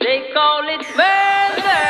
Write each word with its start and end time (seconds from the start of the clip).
they 0.00 0.30
call 0.32 0.64
it 0.68 0.84
murder. 0.96 1.84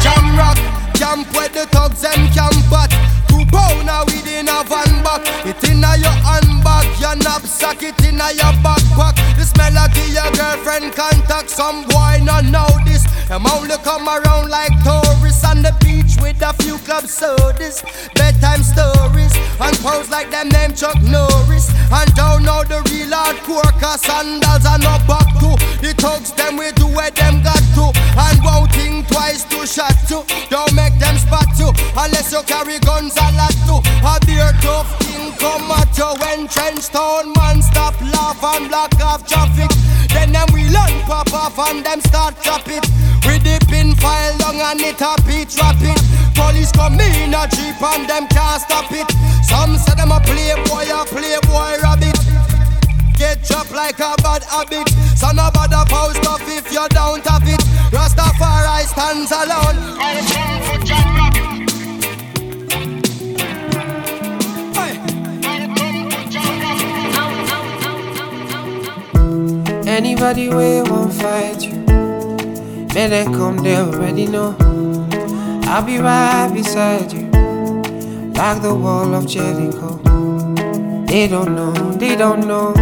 Jam 0.00 0.36
rock, 0.36 0.58
camp 0.94 1.26
where 1.34 1.48
the 1.48 1.66
thugs 1.70 2.02
them 2.02 2.28
camp 2.32 2.56
but 2.70 2.90
Two 3.28 3.44
pound 3.50 3.88
a 3.88 4.04
weed 4.08 4.26
in 4.26 4.48
a 4.48 4.64
van 4.64 5.02
back. 5.04 5.22
It 5.46 5.62
inna 5.68 5.96
your 5.98 6.16
handbag, 6.26 6.86
your 7.00 7.16
knapsack 7.16 7.82
It 7.82 8.00
inna 8.04 8.32
your 8.32 8.54
backpack. 8.64 9.16
The 9.36 9.44
smell 9.44 9.76
of 9.78 9.94
your 9.96 10.30
girlfriend 10.32 10.94
contact 10.94 11.50
Some 11.50 11.84
boy 11.88 12.20
not 12.22 12.44
know 12.44 12.68
Them 13.32 13.46
only 13.46 13.78
come 13.80 14.06
around 14.06 14.50
like 14.50 14.76
tourists 14.84 15.42
On 15.48 15.64
the 15.64 15.72
beach 15.80 16.20
with 16.20 16.36
a 16.44 16.52
few 16.60 16.76
club 16.84 17.08
sodas 17.08 17.80
Bedtime 18.12 18.60
stories 18.60 19.32
And 19.56 19.72
pose 19.80 20.12
like 20.12 20.28
them 20.28 20.52
name 20.52 20.76
Chuck 20.76 21.00
Norris. 21.00 21.72
And 21.88 22.12
don't 22.12 22.44
know 22.44 22.60
the 22.60 22.84
real 22.92 23.08
hardcore 23.08 23.72
Cause 23.80 24.04
sandals 24.04 24.68
are 24.68 24.76
not 24.84 25.00
back 25.08 25.24
to 25.40 25.56
The 25.80 25.96
thugs 25.96 26.36
them 26.36 26.60
we 26.60 26.76
do 26.76 26.84
where 26.92 27.08
them 27.08 27.40
got 27.40 27.64
to. 27.80 27.88
And 28.20 28.36
won't 28.44 28.68
think 28.76 29.08
twice 29.08 29.48
to 29.48 29.64
shot 29.64 29.96
to 30.12 30.28
Don't 30.52 30.76
make 30.76 31.00
them 31.00 31.16
spot 31.16 31.48
you 31.56 31.72
Unless 31.96 32.36
you 32.36 32.44
carry 32.44 32.84
guns 32.84 33.16
a 33.16 33.32
lot 33.32 33.56
too 33.64 33.80
A 34.04 34.20
beer 34.28 34.52
tough 34.60 34.92
thing 35.00 35.32
come 35.40 35.72
at 35.72 35.88
you 35.96 36.12
When 36.20 36.52
trench 36.52 36.92
town 36.92 37.32
man 37.40 37.64
stop 37.64 37.96
laugh 38.12 38.44
and 38.44 38.68
block 38.68 38.92
off 39.00 39.24
traffic. 39.24 39.72
Then 40.12 40.32
them 40.36 40.52
we 40.52 40.68
learn 40.68 41.00
pop 41.08 41.32
off 41.32 41.58
and 41.72 41.80
them 41.80 42.02
start 42.04 42.36
chop 42.44 42.68
it 42.68 42.84
With 43.26 43.42
the 43.44 43.58
pin 43.68 43.94
file 43.96 44.36
long 44.38 44.60
and 44.60 44.80
it 44.80 45.00
a 45.00 45.14
beat 45.26 45.54
rapid 45.58 46.12
Police 46.34 46.72
come 46.72 46.98
in 47.00 47.34
a 47.34 47.46
jeep 47.48 47.80
and 47.80 48.08
them 48.08 48.26
can't 48.28 48.60
stop 48.60 48.90
it. 48.90 49.08
Some 49.44 49.76
say 49.76 49.94
them 49.94 50.10
a 50.10 50.20
playboy, 50.20 50.88
a 50.88 51.04
playboy 51.04 51.80
rabbit. 51.82 52.18
Get 53.16 53.44
chopped 53.44 53.72
like 53.72 53.98
a 54.00 54.14
bad 54.22 54.42
habit. 54.44 54.88
So 55.16 55.30
no 55.32 55.50
bother 55.52 55.84
post 55.88 56.26
off 56.26 56.42
if 56.48 56.72
you 56.72 56.86
don't 56.88 57.24
have 57.26 57.46
it? 57.46 57.60
Rastafari 57.92 58.86
stands 58.86 59.30
alone. 59.30 59.78
Anybody 69.86 70.48
way 70.48 70.82
won't 70.82 71.12
fight 71.12 71.62
you. 71.62 71.71
Man, 72.94 73.08
they 73.08 73.24
come, 73.24 73.56
they 73.56 73.76
already 73.76 74.26
know. 74.26 74.54
I'll 75.64 75.82
be 75.82 75.96
right 75.96 76.50
beside 76.52 77.10
you, 77.10 77.30
like 78.32 78.60
the 78.60 78.74
wall 78.74 79.14
of 79.14 79.26
Jericho. 79.26 79.96
They 81.06 81.26
don't 81.26 81.56
know, 81.56 81.72
they 81.92 82.16
don't 82.16 82.46
know, 82.46 82.74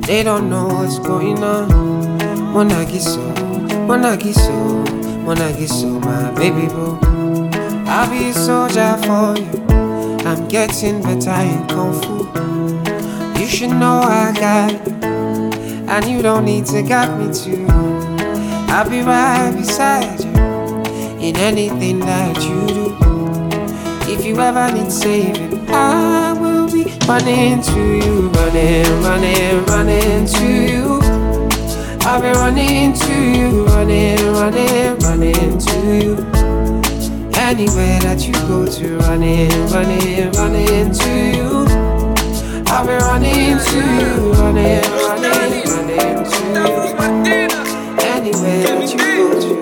they 0.00 0.22
don't 0.22 0.48
know 0.48 0.68
what's 0.68 0.98
going 0.98 1.42
on. 1.44 1.68
Monagi 2.54 2.98
so, 2.98 3.20
Monagi 3.86 4.32
so, 4.32 4.84
Monagi 5.26 5.68
so, 5.68 6.00
my 6.00 6.30
baby 6.32 6.66
boo. 6.68 6.98
I'll 7.86 8.08
be 8.08 8.30
a 8.30 8.32
soldier 8.32 8.96
for 9.02 9.36
you. 9.38 9.66
I'm 10.26 10.48
getting 10.48 11.02
better 11.02 11.38
in 11.42 11.68
kung 11.68 11.92
fu. 12.00 13.38
You 13.38 13.46
should 13.46 13.70
know 13.70 14.00
I 14.00 14.32
got 14.32 14.72
you. 14.72 14.94
And 15.90 16.06
you 16.06 16.22
don't 16.22 16.46
need 16.46 16.64
to 16.66 16.82
guide 16.82 17.18
me 17.18 17.34
to. 17.34 17.79
I'll 18.72 18.88
be 18.88 19.02
right 19.02 19.52
beside 19.56 20.20
you 20.20 20.30
in 21.20 21.36
anything 21.36 21.98
that 21.98 22.36
you 22.40 22.66
do. 22.68 24.12
If 24.12 24.24
you 24.24 24.38
ever 24.40 24.70
need 24.72 24.92
saving, 24.92 25.68
I 25.68 26.32
will 26.34 26.70
be 26.70 26.84
running 27.08 27.62
to 27.62 27.80
you, 27.80 28.28
running, 28.28 28.86
running, 29.02 29.66
running 29.66 30.24
to 30.24 30.46
you. 30.46 31.00
I'll 32.02 32.22
be 32.22 32.28
running 32.28 32.94
to 32.94 33.12
you, 33.12 33.64
running, 33.66 34.18
running, 34.34 34.98
running 35.00 35.58
to 35.58 35.76
you. 36.02 36.16
Anywhere 37.34 37.98
that 38.00 38.24
you 38.24 38.32
go 38.46 38.66
to, 38.66 38.98
running, 38.98 39.50
running, 39.66 40.30
running 40.32 40.92
to 40.92 41.10
you. 41.36 41.66
I'll 42.68 42.86
be 42.86 42.92
running 42.92 43.58
to 43.58 43.76
you, 43.98 44.32
running, 44.34 44.82
running, 44.92 45.64
running 45.66 46.30
to 46.30 47.64
you. 47.64 47.69
Anywhere 48.20 48.62
that 48.64 48.84
you 48.92 48.98
go 48.98 49.40
to. 49.40 49.52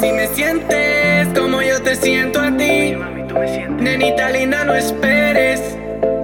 Si 0.00 0.12
me 0.12 0.28
sientes 0.28 1.36
como 1.36 1.60
yo 1.62 1.82
te 1.82 1.96
siento 1.96 2.40
a 2.40 2.56
ti, 2.56 2.94
nenita 3.80 4.30
linda, 4.30 4.64
no 4.64 4.76
esperes. 4.76 5.76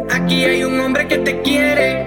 Aquí 0.08 0.44
hay 0.44 0.62
un 0.62 0.78
hombre 0.78 1.08
que 1.08 1.18
te 1.18 1.42
quiere. 1.42 2.06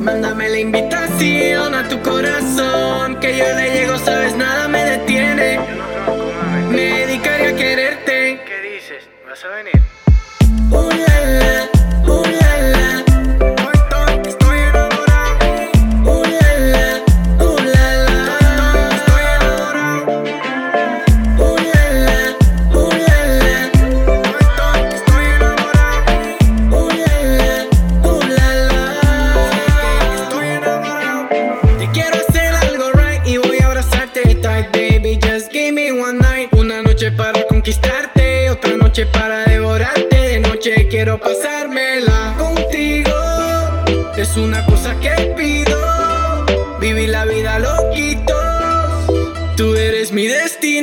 Mándame 0.00 0.48
la 0.48 0.60
invitación 0.60 1.74
a 1.74 1.86
tu 1.88 2.00
corazón, 2.00 3.20
que 3.20 3.36
yo 3.36 3.44
le 3.54 3.72
llego, 3.74 3.98
sabes, 3.98 4.34
nada 4.34 4.66
me 4.66 4.82
detiene. 4.82 5.60
Me 6.70 7.00
dedicaré 7.00 7.48
a 7.48 7.54
quererte. 7.54 8.40
¿Qué 8.46 8.60
dices? 8.62 9.06
¿Vas 9.28 9.44
a 9.44 9.48
venir? 9.48 9.75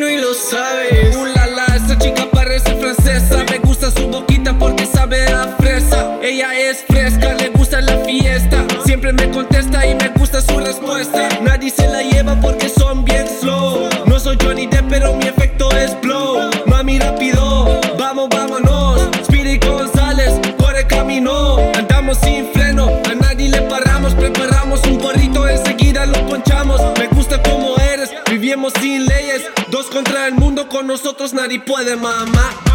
Y 0.09 0.17
lo 0.17 0.33
sabes. 0.33 1.15
Uh, 1.15 1.25
la, 1.25 1.65
esa 1.75 1.97
chica 1.97 2.27
parece 2.31 2.75
francesa. 2.75 3.43
Me 3.49 3.59
gusta 3.59 3.91
su 3.91 4.07
boquita 4.07 4.57
porque 4.57 4.85
sabe 4.85 5.25
a 5.27 5.47
fresa. 5.59 6.17
Ella 6.21 6.57
es 6.57 6.83
fresca, 6.87 7.33
le 7.33 7.49
gusta 7.49 7.81
la 7.81 7.97
fiesta. 7.99 8.65
Siempre 8.85 9.13
me 9.13 9.29
contesta 9.31 9.85
y 9.85 9.95
me 9.95 10.09
gusta 10.09 10.41
su 10.41 10.59
respuesta. 10.59 11.29
Nadie 11.41 11.69
se 11.69 11.87
la 11.87 12.01
lleva 12.01 12.39
porque 12.41 12.62
nosotros 30.83 31.33
nadie 31.33 31.59
puede, 31.59 31.95
mamá. 31.95 32.72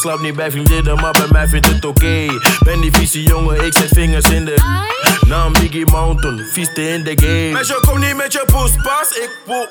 Slaapt 0.00 0.22
niet 0.22 0.36
bij 0.36 0.50
vriendinnen, 0.50 0.94
maar 1.00 1.12
bij 1.12 1.26
mij 1.30 1.48
vindt 1.48 1.66
het 1.66 1.84
oké. 1.84 2.26
Ben 2.64 2.80
die 2.80 2.92
vieze 2.92 3.22
jongen, 3.22 3.64
ik 3.64 3.72
zet 3.72 3.88
vingers 3.88 4.30
in 4.30 4.44
de. 4.44 4.54
Naam 5.26 5.52
Biggie 5.52 5.86
Mountain, 5.90 6.46
vieste 6.52 6.88
in 6.88 7.04
de 7.04 7.12
game. 7.16 7.52
Meisje, 7.52 7.78
kom 7.80 7.98
niet 7.98 8.16
met 8.16 8.32
je 8.32 8.42
poespas. 8.46 9.10
Ik 9.10 9.30
poep, 9.44 9.70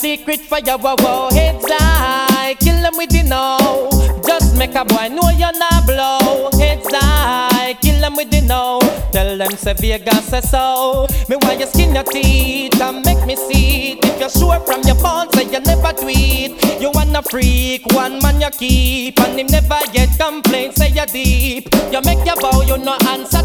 secret 0.00 0.40
your 0.66 0.78
wow 0.78 0.96
wow. 0.98 1.28
Heads 1.30 1.64
high. 1.68 2.54
Kill 2.58 2.80
them 2.82 2.94
with 2.96 3.10
the 3.10 3.22
know 3.22 3.88
Just 4.26 4.56
make 4.56 4.74
a 4.74 4.84
boy 4.84 5.08
know 5.08 5.28
you're 5.36 5.52
not 5.58 5.86
blow. 5.86 6.48
Heads 6.58 6.88
high. 6.90 7.74
Kill 7.82 8.00
them 8.00 8.16
with 8.16 8.30
the 8.30 8.40
know 8.40 8.80
Tell 9.12 9.36
them 9.36 9.52
say 9.52 9.74
Vegas 9.74 10.24
say 10.24 10.40
so. 10.40 11.06
Me 11.28 11.36
why 11.42 11.52
you 11.52 11.66
skin 11.66 11.94
your 11.94 12.04
teeth 12.04 12.80
and 12.80 13.04
make 13.04 13.24
me 13.26 13.36
see 13.36 13.92
it. 13.92 14.04
If 14.04 14.20
you're 14.20 14.30
sure 14.30 14.60
from 14.60 14.82
your 14.82 14.96
bones 14.96 15.34
say 15.34 15.44
you 15.44 15.60
never 15.60 15.92
tweet. 15.92 16.56
You 16.80 16.90
wanna 16.94 17.22
freak, 17.22 17.84
one 17.92 18.20
man 18.22 18.40
you 18.40 18.50
keep, 18.50 19.20
and 19.20 19.38
him 19.38 19.48
never 19.48 19.80
get 19.92 20.16
complaints. 20.18 20.76
Say 20.76 20.90
you 20.90 21.06
deep. 21.06 21.68
You 21.92 22.00
make 22.02 22.24
your 22.24 22.36
bow, 22.36 22.62
you 22.62 22.78
no 22.78 22.96
answer 23.08 23.39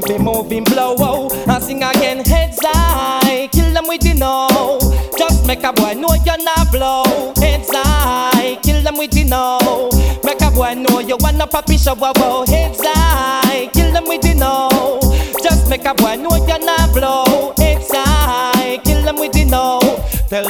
Him 0.00 0.18
be 0.18 0.24
moving 0.24 0.64
blow, 0.64 0.94
oh. 0.98 1.28
and 1.48 1.62
sing 1.62 1.82
again 1.82 2.24
heads 2.24 2.58
high. 2.62 3.48
Kill 3.52 3.72
them 3.72 3.86
with 3.86 4.00
the 4.00 4.14
know. 4.14 4.78
Just 5.18 5.46
make 5.46 5.62
a 5.62 5.72
boy 5.72 5.94
know 5.94 6.14
you're 6.24 6.42
not 6.42 6.72
blow. 6.72 7.32
Heads 7.36 7.68
high, 7.70 8.58
kill 8.62 8.82
them 8.82 8.96
with 8.96 9.10
the 9.10 9.24
know. 9.24 9.90
Make 10.24 10.40
a 10.42 10.50
boy 10.50 10.74
know 10.74 11.00
you 11.00 11.16
wanna 11.20 11.46
puppy 11.46 11.76
show, 11.76 11.94
wow, 11.94 12.44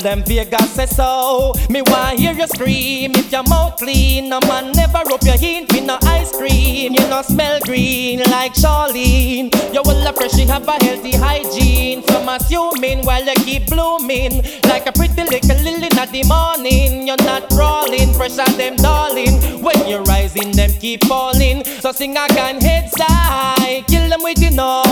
them 0.00 0.22
Vegas 0.24 0.70
say 0.72 0.86
so. 0.86 1.52
Me 1.68 1.82
want 1.82 2.18
hear 2.18 2.32
you 2.32 2.46
scream 2.46 3.12
if 3.14 3.30
your 3.30 3.42
mouth 3.44 3.76
clean. 3.76 4.28
No 4.28 4.40
man 4.48 4.72
never 4.72 5.00
rub 5.08 5.22
your 5.22 5.36
hint 5.36 5.72
with 5.72 5.84
no 5.84 5.98
ice 6.02 6.32
cream. 6.36 6.94
You 6.94 7.08
no 7.08 7.22
smell 7.22 7.60
green 7.60 8.20
like 8.30 8.54
Charlene. 8.54 9.50
You 9.74 9.82
will 9.84 10.00
fresh, 10.12 10.36
you 10.38 10.46
have 10.46 10.68
a 10.68 10.72
healthy 10.84 11.12
hygiene. 11.12 12.02
Some 12.08 12.28
assuming 12.28 13.04
while 13.04 13.24
you 13.24 13.34
keep 13.44 13.66
blooming 13.66 14.42
like 14.66 14.86
a 14.86 14.92
pretty 14.92 15.22
little 15.24 15.56
lily 15.64 15.88
in 15.88 16.12
the 16.12 16.24
morning. 16.26 17.06
You're 17.06 17.24
not 17.24 17.48
crawling, 17.50 18.12
fresh 18.14 18.38
as 18.38 18.56
them 18.56 18.76
darling. 18.76 19.40
When 19.62 19.88
you're 19.88 20.02
rising, 20.02 20.52
them 20.52 20.70
keep 20.78 21.04
falling. 21.04 21.64
So 21.64 21.92
sing 21.92 22.16
again, 22.16 22.60
heads 22.60 22.94
high, 22.96 23.82
kill 23.88 24.08
them 24.08 24.22
with 24.22 24.38
the 24.38 24.50
no. 24.50 24.82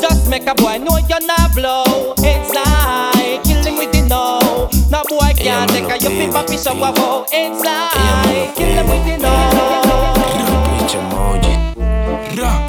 Just 0.00 0.28
make 0.28 0.46
a 0.46 0.54
boy 0.54 0.78
know 0.78 0.98
you're 1.08 1.26
not 1.26 1.54
blow. 1.54 2.14
Heads 2.18 2.50
high, 2.52 3.40
I 5.66 5.68
take 5.68 5.84
a 5.84 5.98
yuppie 5.98 6.30
puppy 6.32 6.56
so 6.56 6.72
I 6.72 6.90
walk 6.90 7.32
inside. 7.32 8.54
Kill 8.54 8.74
them 8.74 8.88
with 8.88 9.06
you. 9.06 9.16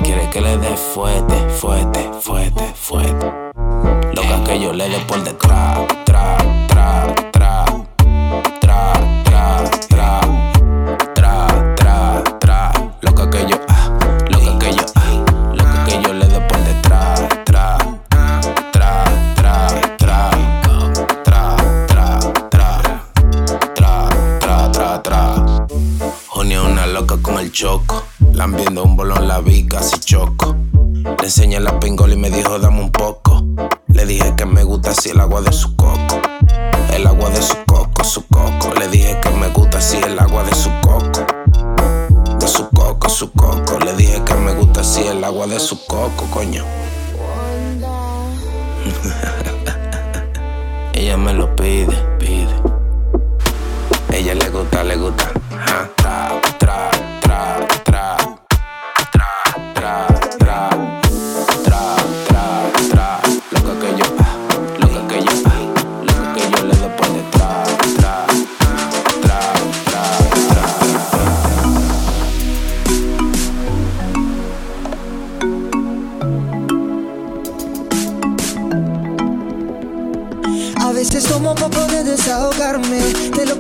Quiere 0.04 0.30
que 0.30 0.42
le 0.42 0.58
dé 0.58 0.76
fuerte, 0.76 1.36
fuerte, 1.60 2.00
fuerte, 2.22 2.74
fuerte. 2.74 3.32
Loca 4.14 4.44
que 4.46 4.60
yo 4.60 4.74
le 4.74 4.90
dé 4.90 5.00
por 5.08 5.24
detrás. 5.24 6.07
Choco. 27.58 28.04
Lambiendo 28.34 28.84
un 28.84 28.96
bolón 28.96 29.28
la 29.28 29.40
vi 29.40 29.66
casi 29.66 30.00
choco. 30.00 30.56
Le 31.04 31.26
enseñé 31.26 31.60
la 31.60 31.80
pingola 31.80 32.14
y 32.14 32.18
me 32.18 32.30
dijo 32.30 32.60
dame 32.60 32.82
un 32.82 32.92
poco. 32.92 33.44
Le 33.88 34.06
dije 34.06 34.36
que 34.38 34.46
me 34.46 34.64
gusta 34.64 34.92
así 34.92 35.10
el 35.10 35.20
agua 35.20 35.42
de 35.42 35.52
su 35.52 35.76
coco. 35.76 36.22
El 36.94 37.08
agua 37.08 37.32
de 37.32 37.42
su 37.42 37.56
coco, 37.66 38.04
su 38.04 38.28
coco. 38.28 38.76
Le 38.78 38.88
dije 38.90 39.20
que 39.22 39.32
me 39.32 39.48
gusta 39.48 39.80
así 39.80 39.98
el 39.98 40.20
agua 40.20 40.44
de 40.44 40.54
su 40.54 40.70
coco. 40.82 41.26
De 42.40 42.48
su 42.48 42.70
coco, 42.70 43.10
su 43.10 43.32
coco. 43.32 43.80
Le 43.80 43.96
dije 43.96 44.24
que 44.24 44.36
me 44.36 44.54
gusta 44.54 44.82
así 44.82 45.08
el 45.08 45.24
agua 45.24 45.48
de 45.48 45.60
su 45.60 45.84
coco, 45.88 46.28
coño. 46.30 46.64
Ella 50.94 51.18
me 51.18 51.34
lo 51.34 51.56
pide, 51.56 51.96
pide. 52.20 52.54
Ella 54.14 54.36
le 54.36 54.48
gusta, 54.52 54.84
le 54.84 54.96
gusta. 54.96 55.32
Ajá. 55.52 55.97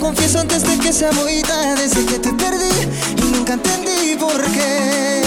Confieso 0.08 0.40
antes 0.40 0.64
de 0.64 0.78
que 0.78 0.94
sea 0.94 1.12
muy 1.12 1.42
tarde. 1.42 1.82
Desde 1.82 2.06
que 2.06 2.20
te 2.20 2.32
perdí 2.32 2.76
y 3.18 3.32
nunca 3.36 3.54
entendí 3.54 4.16
por 4.18 4.42
qué. 4.56 5.24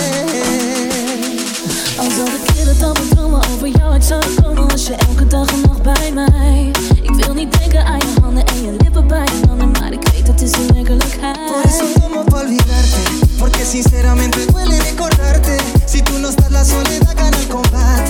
Al 1.99 2.11
zou 2.17 2.25
de 2.25 2.41
keren 2.53 2.79
dan 2.79 2.97
dromen 3.11 3.41
over 3.53 3.69
jou 3.69 3.93
uit 3.93 4.05
zouden 4.05 4.35
komen 4.43 4.69
Was 4.69 4.87
je 4.87 4.95
elke 4.95 5.27
dag 5.27 5.49
en 5.49 5.61
nacht 5.61 5.83
bij 5.83 6.13
mij 6.13 6.71
Ik 7.03 7.15
wil 7.15 7.35
niet 7.35 7.59
denken 7.59 7.85
aan 7.85 7.99
je 7.99 8.21
handen 8.21 8.45
en 8.45 8.63
je 8.63 8.73
lippen 8.83 9.07
bij 9.07 9.25
je 9.25 9.47
handen 9.49 9.71
Maar 9.71 9.93
ik 9.93 10.09
weet 10.13 10.27
het 10.27 10.41
is 10.43 10.51
de 10.51 10.67
werkelijkheid 10.75 11.39
Por 11.47 11.65
eso 11.65 11.85
tomo 12.01 12.23
pa 12.25 12.41
olvidarte 12.41 13.01
Porque 13.39 13.65
sinceramente 13.65 14.47
duele 14.47 14.77
recordarte 14.77 15.57
Si 15.87 16.03
tú 16.03 16.19
no 16.19 16.29
estás 16.29 16.51
la 16.51 16.65
soledad 16.65 17.17
gana 17.17 17.37
el 17.37 17.47
combate 17.49 18.10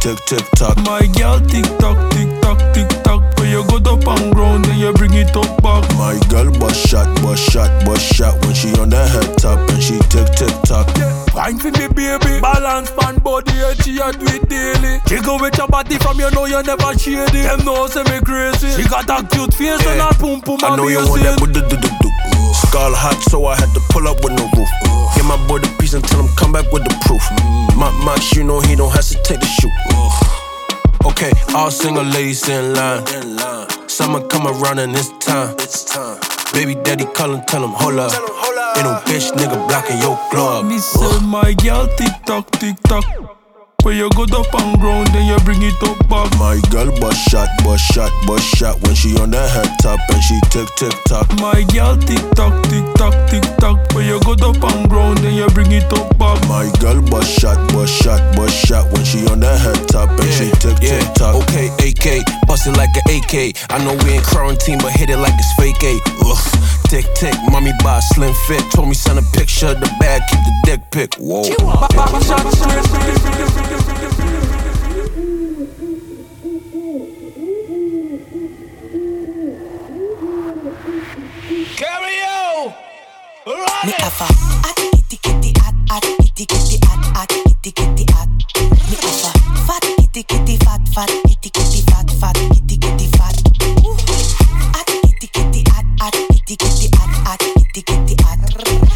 tick 0.00 0.18
tick 0.24 0.44
tock. 0.56 0.76
My 0.88 1.06
girl 1.18 1.38
tick 1.40 1.64
tock, 1.78 1.98
tick 2.12 2.28
tock, 2.40 2.58
tick 2.74 2.88
tock. 3.04 3.22
When 3.38 3.50
you 3.50 3.62
go 3.68 3.76
up 3.76 4.06
on 4.08 4.30
ground, 4.32 4.64
then 4.64 4.78
you 4.78 4.92
bring 4.94 5.12
it 5.12 5.36
up 5.36 5.62
back. 5.62 5.84
My 5.96 6.18
girl 6.28 6.50
bust 6.58 6.88
shot, 6.88 7.06
bust 7.22 7.44
shot, 7.52 7.68
bust 7.84 8.02
shot 8.14 8.34
when 8.44 8.54
she 8.54 8.72
on 8.80 8.88
that 8.90 9.08
head 9.08 9.38
top 9.38 9.60
and 9.68 9.82
she 9.82 9.98
tick 10.08 10.26
tick 10.34 10.52
tock. 10.64 10.88
Wine 11.36 11.58
for 11.58 11.70
me, 11.70 11.86
baby. 11.92 12.40
Balance 12.40 12.90
pan 12.92 13.16
body, 13.20 13.52
and 13.60 13.76
she 13.84 13.98
a 14.00 14.10
do 14.12 14.26
it 14.26 14.48
daily. 14.48 15.00
Jiggle 15.06 15.38
with 15.38 15.56
your 15.56 15.68
body 15.68 15.96
from 15.98 16.18
you 16.18 16.30
know 16.30 16.46
you 16.46 16.62
never 16.62 16.96
shady. 16.98 17.44
Them 17.44 17.64
know 17.64 17.86
say 17.86 18.02
me 18.04 18.20
crazy. 18.24 18.72
She 18.72 18.88
got 18.88 19.08
a 19.08 19.26
cute 19.28 19.54
face 19.54 19.84
and 19.86 20.00
her 20.00 20.14
pum 20.18 20.40
pum 20.40 20.58
I 20.62 20.76
know 20.76 20.88
you 20.88 21.04
want 21.04 21.22
that 21.22 21.40
with 21.40 21.52
the 21.52 21.60
do 21.60 21.76
do 21.76 21.88
do. 22.00 22.08
Skull 22.66 22.94
hot, 22.94 23.20
so 23.28 23.44
I 23.46 23.54
had 23.54 23.68
to 23.74 23.80
pull 23.90 24.08
up 24.08 24.16
with 24.24 24.32
no 24.32 24.48
roof. 24.56 24.68
Give 25.30 25.38
my 25.38 25.46
boy 25.46 25.58
the 25.60 25.76
piece 25.78 25.94
and 25.94 26.02
tell 26.02 26.20
him 26.20 26.28
come 26.34 26.52
back 26.52 26.72
with 26.72 26.82
the 26.82 26.90
proof. 27.06 27.22
My 27.76 27.90
Max, 28.04 28.34
you 28.34 28.42
know 28.42 28.60
he 28.60 28.74
don't 28.74 28.90
hesitate 28.90 29.40
to 29.40 29.46
shoot. 29.46 29.70
Okay, 31.04 31.30
all 31.54 31.70
single 31.70 32.02
ladies 32.02 32.48
in 32.48 32.74
line. 32.74 33.06
Summer 33.88 34.26
come 34.26 34.48
around 34.48 34.80
and 34.80 34.92
it's 34.96 35.10
time. 35.20 36.18
Baby 36.52 36.74
daddy 36.82 37.04
call 37.04 37.34
him, 37.34 37.44
tell 37.46 37.62
him 37.62 37.70
hold 37.70 38.00
up. 38.00 38.12
Ain't 38.76 38.84
no 38.84 38.94
bitch 39.06 39.30
nigga 39.32 39.68
blocking 39.68 39.98
your 39.98 40.18
club. 40.30 40.64
Me 40.66 40.78
say 40.78 41.20
my 41.20 41.54
girl 41.54 41.86
tick 41.96 42.12
tock, 42.26 42.50
tick 42.52 42.76
tock. 42.84 43.29
When 43.82 43.96
you 43.96 44.10
go 44.10 44.24
up 44.24 44.54
on 44.54 44.78
ground, 44.78 45.08
then 45.08 45.26
you 45.26 45.38
bring 45.44 45.62
it 45.62 45.74
up 45.82 45.96
back. 46.08 46.28
My 46.38 46.60
girl 46.70 46.92
bust 47.00 47.30
shot, 47.30 47.48
bust 47.64 47.82
shot, 47.92 48.12
bust 48.26 48.44
shot 48.56 48.80
when 48.82 48.94
she 48.94 49.16
on 49.16 49.30
the 49.30 49.40
head 49.40 49.72
top 49.80 50.00
and 50.12 50.22
she 50.22 50.38
tick 50.52 50.68
tick 50.76 50.92
tock. 51.08 51.26
My 51.40 51.64
girl 51.72 51.96
tick 51.96 52.20
tock, 52.36 52.52
tick 52.68 52.84
tock, 52.94 53.14
tick 53.30 53.44
tock. 53.56 53.80
When 53.94 54.04
you 54.06 54.20
go 54.20 54.36
up 54.36 54.62
on 54.62 54.86
ground, 54.88 55.18
then 55.18 55.34
you 55.34 55.48
bring 55.48 55.72
it 55.72 55.90
up 55.96 56.12
back. 56.18 56.36
My 56.46 56.70
girl 56.78 57.00
bust 57.08 57.40
shot, 57.40 57.56
bust 57.72 57.94
shot, 58.02 58.20
bust 58.36 58.54
shot 58.66 58.92
when 58.92 59.04
she 59.04 59.24
on 59.32 59.40
the 59.40 59.48
head 59.48 59.88
top 59.88 60.10
and 60.10 60.28
she 60.28 60.52
tick 60.60 60.76
tick 60.76 61.14
tock. 61.16 61.40
Okay, 61.48 61.72
AK, 61.80 62.20
bust 62.46 62.68
it 62.68 62.76
like 62.76 62.92
an 62.92 63.08
AK. 63.08 63.56
I 63.72 63.80
know 63.80 63.96
we 64.04 64.16
in 64.16 64.22
quarantine, 64.22 64.78
but 64.84 64.92
hit 64.92 65.08
it 65.08 65.16
like 65.16 65.34
it's 65.40 65.52
fake 65.56 65.80
A. 65.88 65.96
Ugh. 66.28 66.44
Tick 66.90 67.06
tick, 67.14 67.34
mommy 67.50 67.72
buy 67.82 67.98
a 67.98 68.02
slim 68.02 68.34
fit. 68.46 68.60
Told 68.72 68.88
me 68.88 68.94
send 68.94 69.18
a 69.18 69.22
picture 69.32 69.68
of 69.68 69.80
the 69.80 69.88
bag, 70.00 70.20
keep 70.28 70.40
the 70.44 70.54
dick 70.64 70.80
pic. 70.90 71.14
Whoa. 71.16 71.48
Me 83.50 83.56
have 83.98 84.14
a 84.20 84.30
hot 84.62 84.76
kitty 84.76 85.16
kitty 85.16 85.52
hot 85.58 85.74
hot 85.90 86.02
kitty 86.22 86.46
kitty 86.46 86.78
hot 86.86 87.02
hot 87.16 87.28
kitty 87.28 87.72
kitty 87.72 88.06
hot. 88.14 88.28
Me 88.86 88.94
have 89.02 89.26
a 89.26 89.32
fat 89.66 89.82
kitty 89.98 90.22
kitty 90.22 90.56
fat 90.62 90.78
fat 90.94 91.10
kitty 91.26 91.50
kitty 91.50 91.82
fat 91.90 92.06
fat 92.22 92.36
kitty 92.54 92.76
kitty 92.78 93.06
fat. 93.18 93.34
Hot 94.70 94.86
kitty 94.86 95.26
kitty 95.34 95.64
hot 95.66 95.84
hot 95.98 96.14
kitty 96.30 96.54
kitty 96.54 96.90
hot 96.94 97.10
hot 97.26 97.40
kitty 97.74 97.82
kitty 97.82 98.14
hot. 98.22 98.38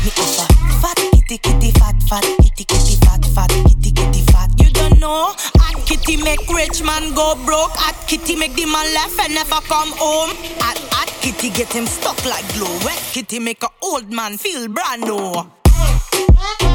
Me 0.06 0.10
have 0.14 0.38
a 0.38 0.46
fat 0.78 0.98
kitty 1.02 1.38
kitty 1.38 1.70
fat 1.74 1.98
fat 2.06 2.22
kitty 2.38 2.62
kitty 2.62 2.94
fat 3.02 3.26
fat 3.34 3.50
kitty 3.50 3.90
kitty 3.90 4.22
fat. 4.30 4.50
You 4.62 4.70
don't 4.70 5.00
know? 5.00 5.34
Hot 5.58 5.84
kitty 5.84 6.16
make 6.22 6.46
rich 6.54 6.80
man 6.80 7.12
go 7.14 7.34
broke. 7.44 7.74
Hot 7.74 7.98
kitty 8.06 8.36
make 8.36 8.54
the 8.54 8.66
man 8.66 8.86
left 8.94 9.18
and 9.18 9.34
never 9.34 9.58
come 9.66 9.90
home. 9.98 10.30
Hot 10.62 10.78
kitty 11.24 11.48
get 11.48 11.72
him 11.72 11.86
stuck 11.86 12.22
like 12.26 12.46
glue. 12.52 12.66
Wet 12.84 13.02
kitty 13.14 13.38
make 13.38 13.62
a 13.62 13.68
old 13.80 14.12
man 14.12 14.36
feel 14.36 14.68
brand 14.68 15.04
new. 15.04 16.73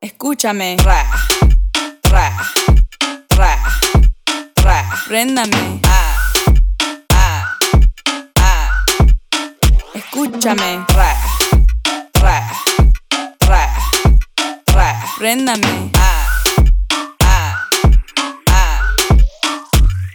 Escúchame. 0.00 0.76
Ra, 0.84 1.04
ra, 2.10 2.30
ra, 3.36 3.58
ra. 4.62 5.02
Préndame. 5.06 5.80
Ah, 5.84 6.07
Escúchame. 10.38 10.86
Ra, 10.94 11.16
ra, 12.22 12.50
ra, 13.48 13.74
ra. 14.72 15.00
Préndame. 15.18 15.90
Ah, 15.98 16.28
ah, 17.24 17.66
ah. 18.52 18.80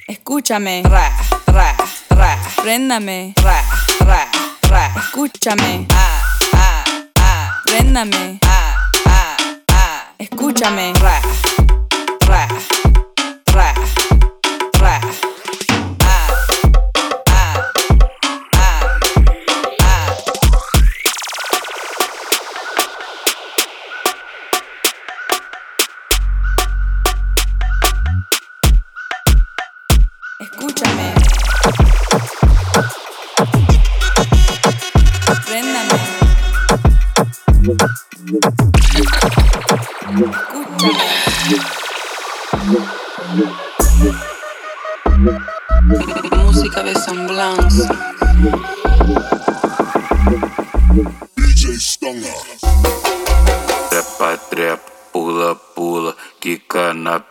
Escúchame. 0.07 0.81
Ra, 0.83 1.11
ra, 1.47 1.75
ra. 2.09 2.37
Préndame. 2.55 3.33
Ra, 3.43 3.61
ra, 4.05 4.31
ra. 4.69 4.93
Escúchame. 4.95 5.87
Ah, 5.91 6.23
ah, 6.53 6.83
ah. 7.19 7.61
Préndame. 7.65 8.39
Ah, 8.45 8.77
ah, 9.05 9.37
ah. 9.71 10.13
Escúchame. 10.19 10.93
Ra, 11.01 11.19
ra, 12.29 12.47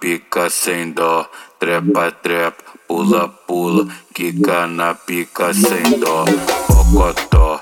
pica 0.03 0.51
sem 0.51 0.93
dó, 0.93 1.27
trepa, 1.61 2.11
trepa, 2.11 2.63
pula, 2.89 3.29
pula. 3.47 3.87
Kika 4.15 4.67
na 4.67 4.95
pica 4.95 5.55
sem 5.55 6.01
dó, 6.01 6.25
pocotó, 6.67 7.61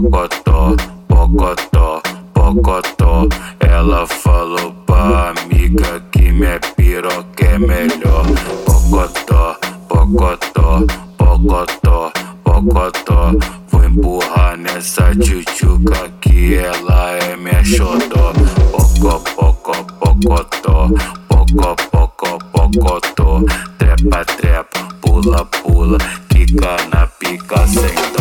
pocotó, 0.00 0.76
pocotó, 1.08 2.02
pocotó. 2.32 3.28
Ela 3.60 4.06
falou 4.06 4.72
pra 4.86 5.30
amiga 5.30 6.00
que 6.10 6.32
minha 6.32 6.58
piroca 6.76 7.44
é 7.44 7.58
melhor. 7.58 8.24
Pocotó, 8.64 9.56
pocotó, 9.88 10.86
pocotó, 11.18 12.12
pocotó. 12.44 13.32
Vou 13.70 13.84
empurrar 13.84 14.56
nessa 14.56 15.14
tchutchuca 15.14 16.08
que 16.20 16.54
ela 16.54 17.10
é 17.10 17.36
minha 17.36 17.62
xodó. 17.62 18.32
Pocó, 18.72 19.18
pocó, 19.36 19.84
pocotó, 20.00 20.88
pocó, 21.28 21.76
pocó, 21.90 22.38
pocotó. 22.52 23.44
Trepa, 23.76 24.24
trepa, 24.24 24.88
pula, 25.02 25.44
pula. 25.44 25.98
Quica 26.30 26.76
na 26.92 27.06
pica 27.06 27.66
sem 27.66 27.94
dó. 28.14 28.19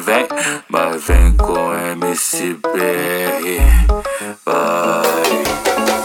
Vem, 0.00 0.28
mas 0.68 1.02
vem 1.08 1.36
com 1.36 1.72
MCBR. 1.72 3.58
Vai. 4.46 5.42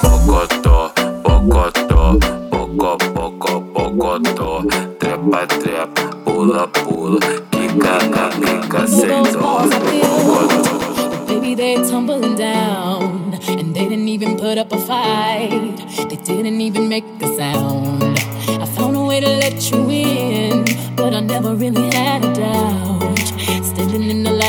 Pocotó, 0.02 0.92
pocotó, 1.22 2.18
pocó, 2.50 2.98
pocó, 3.14 3.62
pocotó. 3.62 4.64
Trepa, 4.98 5.46
trepa, 5.46 6.16
pula, 6.26 6.68
pula. 6.68 7.20
Quica 7.52 8.00
na 8.10 8.30
pica 8.30 8.88
sem 8.88 9.24
dó. 9.32 9.62
Pocotó. 9.62 11.28
Baby, 11.28 11.56
they're 11.56 11.88
tumbling 11.88 12.36
down, 12.36 13.38
and 13.48 13.76
they 13.76 13.88
didn't 13.88 14.08
even 14.08 14.38
put 14.38 14.58
up 14.58 14.74
a 14.74 14.78
fight. 14.80 15.78
They 16.10 16.18
didn't 16.18 16.62
even 16.62 16.90
make 16.90 17.06
a 17.22 17.28
sound. 17.38 18.20
I 18.48 18.66
found 18.66 18.98
a 18.98 19.02
way 19.02 19.20
to 19.20 19.28
let 19.28 19.70
you 19.72 19.88
in, 19.90 20.66
but 20.96 21.14
I 21.14 21.20
never 21.20 21.54
really 21.54 21.92
had 21.92 22.26
a. 22.26 22.33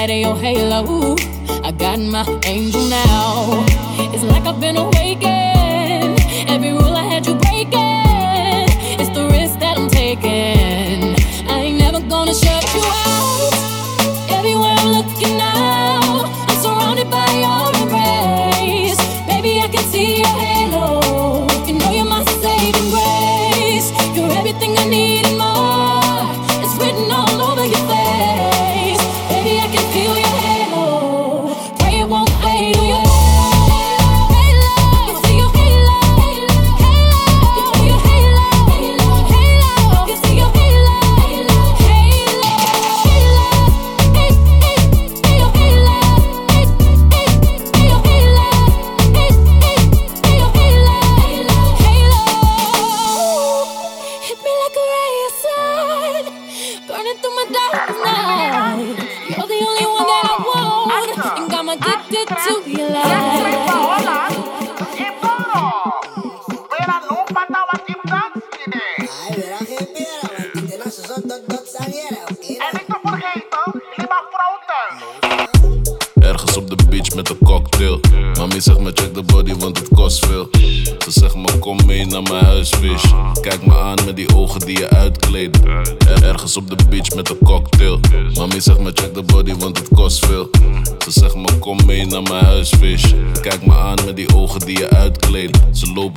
Of 0.04 0.10
your 0.10 0.36
halo, 0.36 1.16
I 1.64 1.72
got 1.72 1.98
my 1.98 2.26
angel 2.44 2.86
now. 2.90 3.64
It's 4.12 4.22
like 4.22 4.44
I've 4.44 4.60
been 4.60 4.76
awakened. 4.76 5.53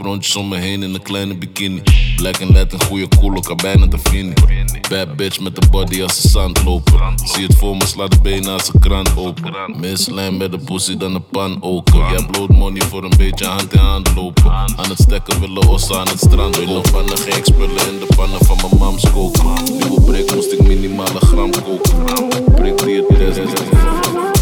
Rondjes 0.08 0.36
om 0.36 0.48
me 0.48 0.58
heen 0.58 0.84
in 0.84 0.94
een 0.94 1.02
kleine 1.02 1.36
bikini. 1.38 1.82
Black 2.16 2.38
en 2.38 2.54
net 2.54 2.74
een 2.74 2.84
goede 2.84 3.08
koelo, 3.20 3.40
kan 3.40 3.56
bijna 3.56 3.86
de 3.86 3.98
fini. 3.98 4.34
Bad 4.90 5.16
bitch 5.16 5.40
met 5.40 5.56
de 5.56 5.68
body 5.72 6.02
als 6.02 6.24
een 6.24 6.30
zandloper. 6.30 7.14
Zie 7.24 7.46
het 7.46 7.56
voor 7.56 7.78
me, 7.78 7.86
sla 7.86 8.08
de 8.08 8.22
benen 8.22 8.54
als 8.54 8.74
een 8.74 8.80
kraan 8.80 9.06
open. 9.16 9.98
Slijm 9.98 10.38
bij 10.38 10.50
de 10.50 10.58
pussy 10.58 10.98
dan 10.98 11.16
een 11.16 11.28
pan 11.32 11.58
oken. 11.62 11.98
Jij 11.98 12.26
bloot 12.32 12.50
money 12.50 12.82
voor 12.82 13.04
een 13.04 13.18
beetje 13.18 13.46
hand 13.46 13.74
in 13.74 13.80
hand 13.80 14.16
lopen. 14.16 14.52
Aan 14.52 14.90
het 14.90 15.00
stekken 15.00 15.40
willen 15.40 15.68
ossen 15.68 16.00
aan 16.00 16.08
het 16.08 16.20
strand. 16.20 16.58
Willen 16.58 16.82
pannen, 16.92 17.18
geen 17.18 17.46
spullen 17.46 17.88
in 17.92 18.00
de 18.00 18.08
pannen 18.16 18.46
van 18.46 18.58
mijn 18.62 18.78
mams 18.78 19.12
koken. 19.12 19.46
Nieuwe 19.66 20.02
break 20.02 20.36
moest 20.36 20.52
ik 20.52 20.68
minimale 20.68 21.20
gram 21.20 21.52
koken. 21.52 22.04
Break 22.56 22.84
die 22.84 22.96
het 22.96 23.36
test. 23.36 24.37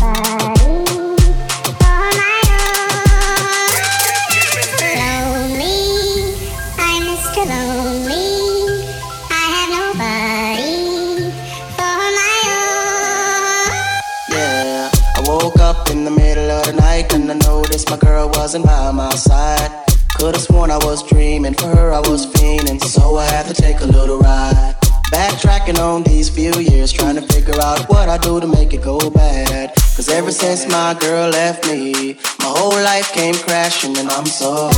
My 17.96 18.08
girl 18.08 18.30
wasn't 18.30 18.66
by 18.66 18.92
my 18.92 19.14
side. 19.16 19.72
Could've 20.18 20.42
sworn 20.42 20.70
I 20.70 20.78
was 20.78 21.08
dreaming, 21.08 21.54
for 21.54 21.68
her 21.68 21.94
I 21.94 22.00
was 22.00 22.26
fiending, 22.26 22.82
so 22.84 23.16
I 23.16 23.26
had 23.26 23.46
to 23.48 23.54
take 23.54 23.80
a 23.80 23.86
little 23.86 24.20
ride. 24.20 24.76
Backtracking 25.14 25.80
on 25.80 26.04
these 26.04 26.30
few 26.30 26.54
years, 26.60 26.92
trying 26.92 27.16
to 27.16 27.22
figure 27.22 27.60
out 27.62 27.88
what 27.90 28.10
I 28.10 28.18
do 28.18 28.42
to 28.42 28.48
make 28.48 28.74
it 28.74 28.82
go 28.82 29.10
bad. 29.10 29.74
Cause 29.96 30.10
ever 30.10 30.32
since 30.32 30.68
my 30.68 30.94
girl 31.00 31.30
left 31.30 31.68
me, 31.68 32.18
my 32.40 32.52
whole 32.58 32.72
life 32.72 33.14
came 33.14 33.36
crashing 33.36 33.98
and 33.98 34.10
I'm 34.10 34.26
so, 34.26 34.70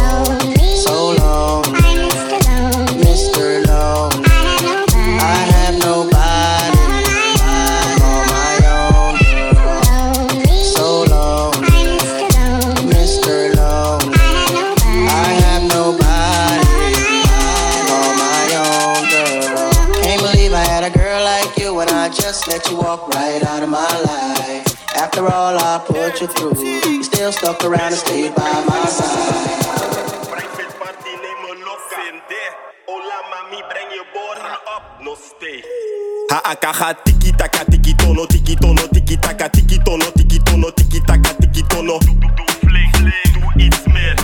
so 0.86 1.16
lonely. 1.18 1.87
Walk 22.88 23.10
right 23.10 23.43
out 23.43 23.63
of 23.63 23.69
my 23.69 23.93
life. 24.08 24.95
After 24.95 25.28
all 25.28 25.60
I 25.60 25.84
put 25.86 26.21
you 26.21 26.28
through, 26.28 26.56
you 26.63 27.04
still 27.04 27.34
stuck 27.34 27.62
around 27.65 27.91
and 27.91 27.95
stayed 27.95 28.34
by 28.34 28.63
my 28.65 28.86
side. 28.86 29.63
HAK 36.30 36.62
gaat 36.80 37.04
tiki 37.06 37.32
taka 37.38 37.65
tiki 37.65 37.93
tono 37.93 38.26
tiki 38.26 38.56
tono 38.56 38.88
tiki 38.93 39.17
taka 39.17 39.50
tiki 39.50 39.78
tono 39.86 40.06
tiki 40.15 40.39
tono 40.39 40.71
tiki 40.71 41.00
taka 41.08 41.34
tiki 41.41 41.63
tono. 41.69 42.00
Doe 42.00 43.63
iets 43.65 43.84
meer. 43.88 44.15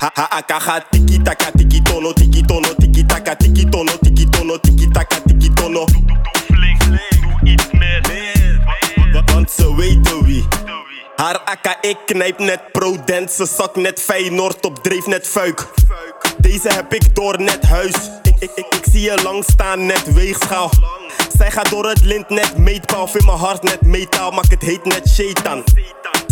HAK 0.00 0.48
gaat 0.66 0.84
tiki 0.90 1.18
taka 1.24 1.50
tiki 1.56 1.80
tono 1.82 2.12
tiki 2.12 2.42
tono 2.42 2.73
Haar 11.24 11.38
akka 11.38 11.76
ik 11.80 11.96
knijp 12.04 12.38
net 12.38 12.72
pro-dent, 12.72 13.30
ze 13.30 13.46
zak 13.46 13.76
net 13.76 14.00
Feyenoord 14.00 14.64
op 14.64 14.82
dreef 14.82 15.06
net 15.06 15.28
fuik. 15.28 15.66
Deze 16.38 16.68
heb 16.68 16.94
ik 16.94 17.14
door 17.14 17.40
net 17.40 17.62
huis. 17.62 17.94
Ik, 18.38 18.84
zie 18.92 19.00
je 19.00 19.22
lang 19.22 19.44
staan 19.44 19.86
net 19.86 20.12
weegschaal. 20.12 20.70
Zij 21.36 21.50
gaat 21.50 21.70
door 21.70 21.88
het 21.88 22.04
lint 22.04 22.28
net 22.28 22.58
meetpaal. 22.58 23.08
In 23.12 23.24
mijn 23.24 23.38
hart 23.38 23.62
net 23.62 23.80
metaal, 23.82 24.30
maak 24.30 24.50
het 24.50 24.62
heet 24.62 24.84
net 24.84 25.08
shaitan. 25.08 25.64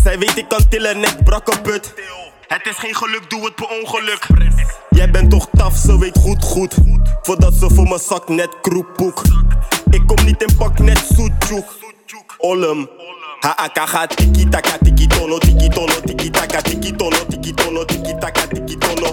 Zij 0.02 0.18
weet 0.18 0.36
ik 0.36 0.48
kan 0.48 0.68
tillen 0.68 1.00
net 1.00 1.24
brakkeput. 1.24 1.94
Het 2.46 2.66
is 2.66 2.76
geen 2.76 2.94
geluk, 2.94 3.30
doe 3.30 3.44
het 3.44 3.54
per 3.54 3.68
ongeluk. 3.68 4.26
Jij 4.90 5.10
bent 5.10 5.30
toch 5.30 5.48
taf, 5.52 5.76
ze 5.76 5.98
weet 5.98 6.18
goed 6.18 6.44
goed. 6.44 6.74
Voordat 7.22 7.54
ze 7.54 7.70
voor 7.74 7.88
mijn 7.88 8.00
zak 8.00 8.28
net 8.28 8.60
kroeppoek. 8.60 9.22
Ik 9.90 10.02
kom 10.06 10.24
niet 10.24 10.42
in 10.42 10.56
pak 10.56 10.78
net 10.78 10.98
soetjoek. 11.14 11.74
Olem. 12.38 12.88
Gaat 13.42 14.16
tiki 14.16 14.44
taka 14.50 14.78
tiki 14.78 15.06
tono 15.08 15.38
tiki 15.38 15.68
tono 15.68 15.94
tiki 16.06 16.30
taka 16.30 16.62
tiki 16.62 16.92
tono 16.92 17.16
tiki 17.28 17.52
tono 17.52 17.84
tiki 17.84 18.14
taka 18.20 18.46
tiki 18.46 18.76
tono. 18.76 19.08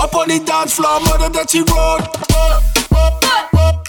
Up 0.00 0.14
on 0.16 0.28
the 0.28 0.42
dance 0.44 0.74
floor, 0.76 1.00
mother 1.00 1.28
dirty 1.30 1.60
road. 1.60 2.02
Mother 2.90 3.81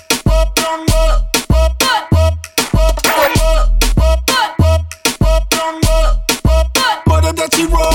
dirty 7.49 7.65
road. 7.65 7.92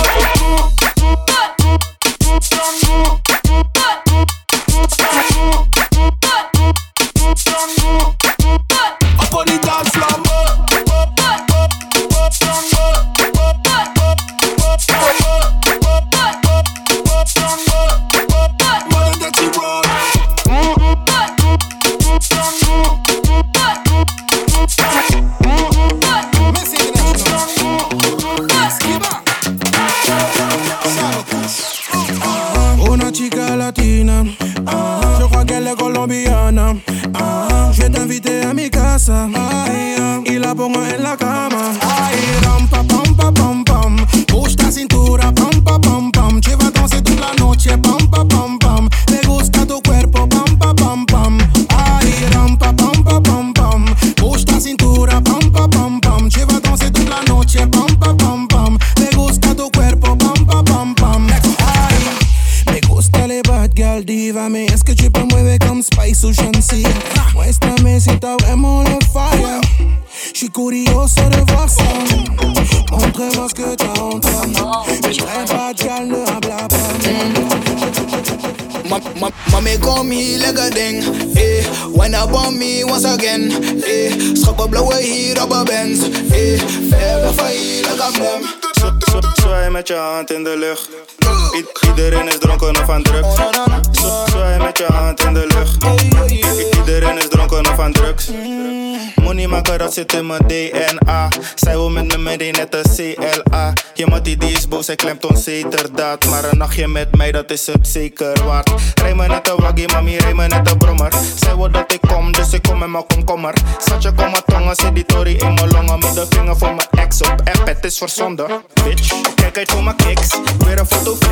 Dat 107.33 107.51
is 107.51 107.67
het 107.67 107.89
zeker 107.89 108.45
waard. 108.45 108.71
Rij 108.95 109.15
me 109.15 109.27
net 109.27 109.49
een 109.49 109.57
waggie, 109.57 109.93
mami, 109.93 110.17
rij 110.17 110.35
me 110.35 110.47
net 110.47 110.71
een 110.71 110.79
brommer. 110.79 111.13
Zij 111.37 111.57
wil 111.57 111.71
dat 111.71 111.93
ik 111.93 112.01
kom, 112.01 112.33
dus 112.33 112.53
ik 112.53 112.63
kom 112.63 112.79
met 112.79 112.89
mijn 112.89 113.07
komkommer. 113.07 113.55
Schatje, 113.79 114.13
kom 114.13 114.31
maar 114.31 114.45
tongen, 114.45 114.77
zit 114.77 114.95
die 114.95 115.05
tori 115.05 115.37
in 115.37 115.55
mijn 115.55 115.71
longen. 115.71 115.99
Middelvinger 115.99 116.57
voor 116.57 116.75
mijn 116.75 116.89
ex 116.91 117.21
op 117.21 117.41
app, 117.45 117.67
het 117.67 117.85
is 117.85 117.99
verzonden. 117.99 118.47
Bitch, 118.85 119.35
kijk 119.35 119.59
uit 119.59 119.71
voor 119.71 119.83
mijn 119.83 119.97
kicks. 119.97 120.29
Weer 120.59 120.79
een 120.79 120.87
fotoflits. 120.87 121.28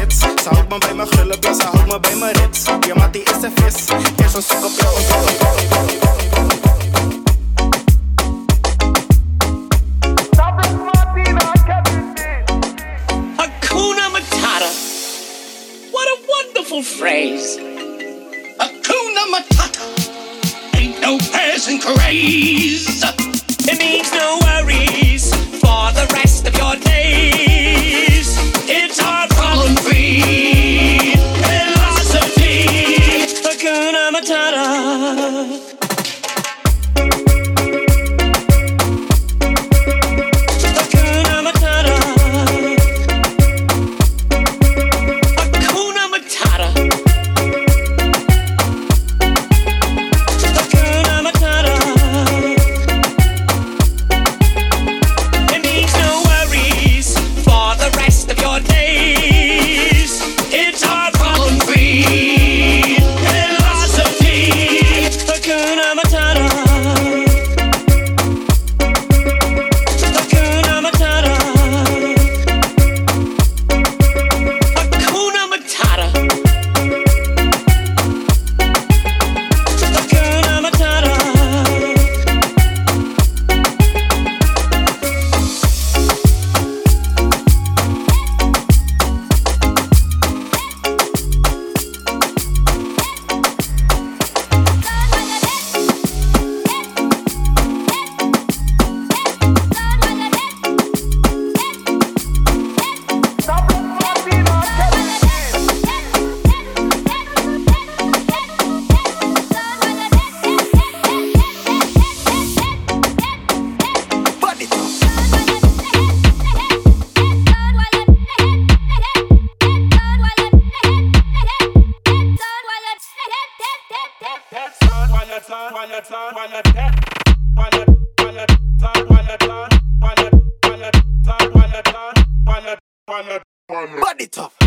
man, 133.24 133.28
that 133.28 133.42
man. 133.70 134.00
Body 134.00 134.26
tough. 134.26 134.65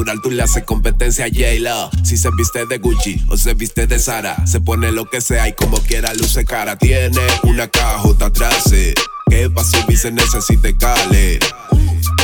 Natural, 0.00 0.20
tú 0.22 0.30
le 0.30 0.42
haces 0.42 0.64
competencia 0.64 1.26
a 1.26 1.28
J-Lo. 1.28 1.90
Si 2.04 2.16
se 2.16 2.30
viste 2.36 2.66
de 2.66 2.78
Gucci 2.78 3.22
o 3.28 3.36
se 3.36 3.54
viste 3.54 3.86
de 3.86 3.98
Sara, 3.98 4.46
se 4.46 4.60
pone 4.60 4.92
lo 4.92 5.04
que 5.04 5.20
sea 5.20 5.48
y 5.48 5.52
como 5.52 5.78
quiera 5.78 6.14
luce 6.14 6.44
cara. 6.44 6.76
Tiene 6.76 7.20
una 7.42 7.68
cajota 7.68 8.26
atrás, 8.26 8.72
eh, 8.72 8.94
que 9.28 9.50
pa' 9.50 9.64
subir 9.64 9.98
se 9.98 10.10
necesita 10.10 10.68
cale. 10.78 11.38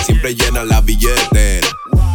Siempre 0.05 0.35
llena 0.35 0.65
la 0.65 0.81
billetera. 0.81 1.67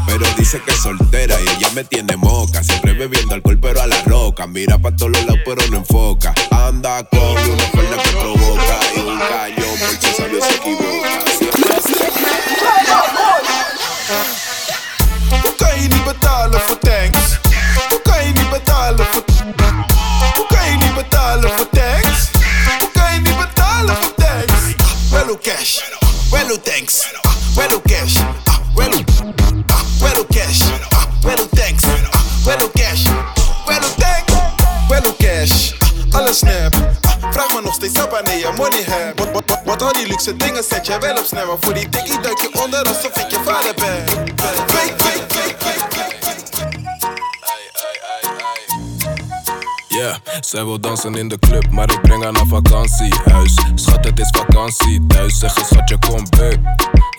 Pero 0.07 0.25
dice 0.37 0.59
que 0.65 0.71
es 0.71 0.79
soltera 0.79 1.37
y 1.39 1.57
ella 1.57 1.69
me 1.73 1.83
tiene 1.83 2.17
moca. 2.17 2.63
Siempre 2.63 2.93
bebiendo 2.93 3.35
alcohol, 3.35 3.59
pero 3.61 3.81
a 3.81 3.87
la 3.87 4.01
roca. 4.03 4.47
Mira 4.47 4.77
pa' 4.77 4.95
todos 4.95 5.11
los 5.11 5.25
lados, 5.25 5.41
pero 5.45 5.67
no 5.67 5.77
enfoca. 5.77 6.33
Anda 6.49 7.03
con 7.05 7.19
una 7.19 7.71
cuerda 7.71 8.03
que 8.03 8.09
provoca 8.11 8.79
y 8.95 8.99
un 8.99 9.19
cañón 9.19 9.79
por 9.79 9.89
si 9.89 10.15
sabio 10.15 10.39
se 10.41 10.55
equivoca. 10.55 11.10
Kan 15.81 15.89
je 15.89 15.95
niet 15.95 16.05
betalen 16.05 16.61
voor 16.61 16.79
tanks? 16.79 17.39
Hoe 17.89 18.01
kan 18.01 18.25
je 18.25 18.33
niet 18.33 18.49
betalen 18.49 19.05
voor 19.05 19.23
Hoe 20.35 20.45
kan 20.47 20.71
je 20.71 20.77
niet 20.77 20.95
betalen 20.95 21.49
voor 21.49 21.69
tanks? 21.69 22.29
Hoe 22.79 22.89
kan 22.93 23.13
je 23.13 23.19
niet 23.19 23.37
betalen 23.37 23.95
voor 23.95 24.13
tanks? 24.15 24.53
Ah, 24.77 25.11
Wello 25.11 25.37
cash, 25.41 25.79
wello 26.31 26.61
tanks, 26.61 27.11
ah, 27.21 27.31
wello 27.55 27.81
cash, 27.81 28.13
wello, 28.75 28.99
ah, 29.67 29.81
wello 29.99 30.25
cash, 30.29 30.61
wello 31.21 31.47
tanks, 31.49 31.83
wello 32.45 32.69
cash, 32.73 33.03
wello 33.65 33.87
tanks, 33.97 34.33
wello 34.89 35.13
cash, 35.17 35.71
alles 36.11 36.37
snap. 36.37 36.75
Vraag 37.31 37.53
me 37.53 37.61
nog 37.61 37.73
steeds 37.73 37.99
af 37.99 38.09
wanneer 38.09 38.37
je 38.37 38.51
money 38.57 38.83
hebt. 38.83 39.21
Wat, 39.65 39.81
al 39.81 39.93
die 39.93 40.07
luxe 40.07 40.35
dingen 40.35 40.63
zet 40.63 40.85
je 40.85 40.97
wel 40.99 41.17
op. 41.17 41.31
Maar 41.31 41.45
voor 41.59 41.73
die 41.73 41.89
tikkie 41.89 42.19
duik 42.19 42.41
je 42.41 42.61
onder 42.63 42.83
alsof 42.83 43.17
ik 43.17 43.31
je 43.31 43.39
vader 43.45 43.73
ben. 43.75 44.10
Zij 50.51 50.65
wil 50.65 50.79
dansen 50.79 51.15
in 51.15 51.27
de 51.27 51.39
club, 51.39 51.71
maar 51.71 51.91
ik 51.91 52.01
breng 52.01 52.23
haar 52.23 52.31
naar 52.31 52.45
vakantiehuis. 52.45 53.55
Schat, 53.75 54.05
het 54.05 54.19
is 54.19 54.29
vakantie 54.37 55.05
thuis, 55.07 55.39
zeg 55.39 55.57
eens 55.57 55.67
schatje 55.67 55.97
kom 55.99 56.25
back. 56.29 56.57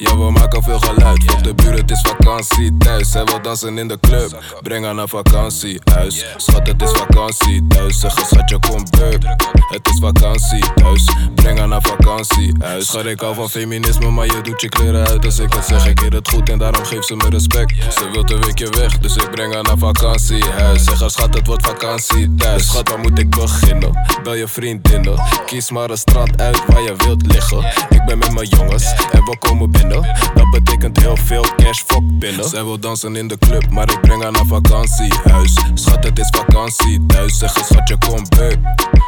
Ja, 0.03 0.17
we 0.17 0.31
maken 0.31 0.63
veel 0.63 0.79
geluid, 0.79 1.33
op 1.33 1.43
de 1.43 1.55
buurt 1.55 1.79
het 1.79 1.91
is 1.91 2.01
vakantie 2.01 2.77
thuis. 2.77 3.11
Zij 3.11 3.25
wil 3.25 3.43
dansen 3.43 3.79
in 3.79 3.89
de 3.89 3.99
club, 4.01 4.43
breng 4.63 4.85
haar 4.85 4.95
naar 4.95 5.09
vakantiehuis. 5.09 6.25
Schat, 6.37 6.67
het 6.67 6.83
is 6.83 6.91
vakantie 6.91 7.67
thuis, 7.67 8.01
zeg 8.01 8.17
eens 8.17 8.29
schatje 8.29 8.59
kom 8.59 8.85
back. 8.91 9.23
Het 9.71 9.89
is 9.89 9.99
vakantie 10.01 10.65
thuis, 10.75 11.05
breng 11.35 11.59
haar 11.59 11.69
naar 11.69 11.83
vakantiehuis. 11.83 12.87
Schat, 12.87 13.07
ik 13.07 13.21
hou 13.21 13.35
van 13.35 13.51
feminisme, 13.51 14.11
maar 14.11 14.27
je 14.27 14.41
doet 14.43 14.61
je 14.61 14.69
kleren 14.69 15.07
uit 15.07 15.25
als 15.25 15.39
ik 15.39 15.53
het 15.53 15.65
zeg. 15.65 15.87
Ik 15.87 15.95
keer 15.95 16.13
het 16.13 16.29
goed 16.29 16.49
en 16.49 16.59
daarom 16.59 16.85
geeft 16.85 17.07
ze 17.07 17.17
me 17.17 17.29
respect. 17.29 17.95
Ze 17.95 18.11
wil 18.13 18.37
een 18.37 18.45
weekje 18.45 18.71
weg, 18.71 18.99
dus 18.99 19.17
ik 19.17 19.31
breng 19.31 19.55
haar 19.55 19.63
naar 19.63 19.79
vakantiehuis. 19.79 20.85
Zeg 20.85 21.01
haar 21.01 21.11
schat, 21.11 21.35
het 21.35 21.47
wordt 21.47 21.67
vakantie 21.67 22.35
thuis. 22.35 22.67
Schat, 22.67 22.89
waar 22.89 22.99
moet 22.99 23.19
ik 23.19 23.31
beginnen? 23.31 24.07
Bel 24.23 24.35
je 24.35 24.49
vriendinnen. 24.49 25.23
Kies 25.47 25.71
maar 25.71 25.91
een 25.91 25.99
strand 25.99 26.41
uit 26.41 26.67
waar 26.67 26.83
je 26.83 26.95
wilt 26.97 27.27
liggen. 27.27 27.65
Ik 27.89 28.05
ben 28.07 28.19
met 28.19 28.33
mijn 28.33 28.49
jongens 28.49 28.95
en 29.13 29.25
we 29.25 29.39
komen 29.39 29.71
binnen. 29.71 29.91
Dat 30.35 30.51
betekent 30.51 31.01
heel 31.01 31.17
veel 31.17 31.47
cash, 31.57 31.83
fuck 31.87 32.19
binnen. 32.19 32.49
Zij 32.49 32.65
wil 32.65 32.79
dansen 32.79 33.17
in 33.17 33.29
de 33.29 33.39
club, 33.39 33.71
maar 33.71 33.91
ik 33.91 34.01
breng 34.01 34.23
haar 34.23 34.33
naar 34.33 34.47
vakantiehuis. 34.47 35.55
Schat, 35.75 36.05
het 36.05 36.19
is 36.19 36.29
vakantie 36.31 37.07
thuis. 37.07 37.39
Zeg 37.39 37.57
eens, 37.57 37.67
schatje, 37.67 37.97
kom 37.99 38.25
back. 38.29 38.57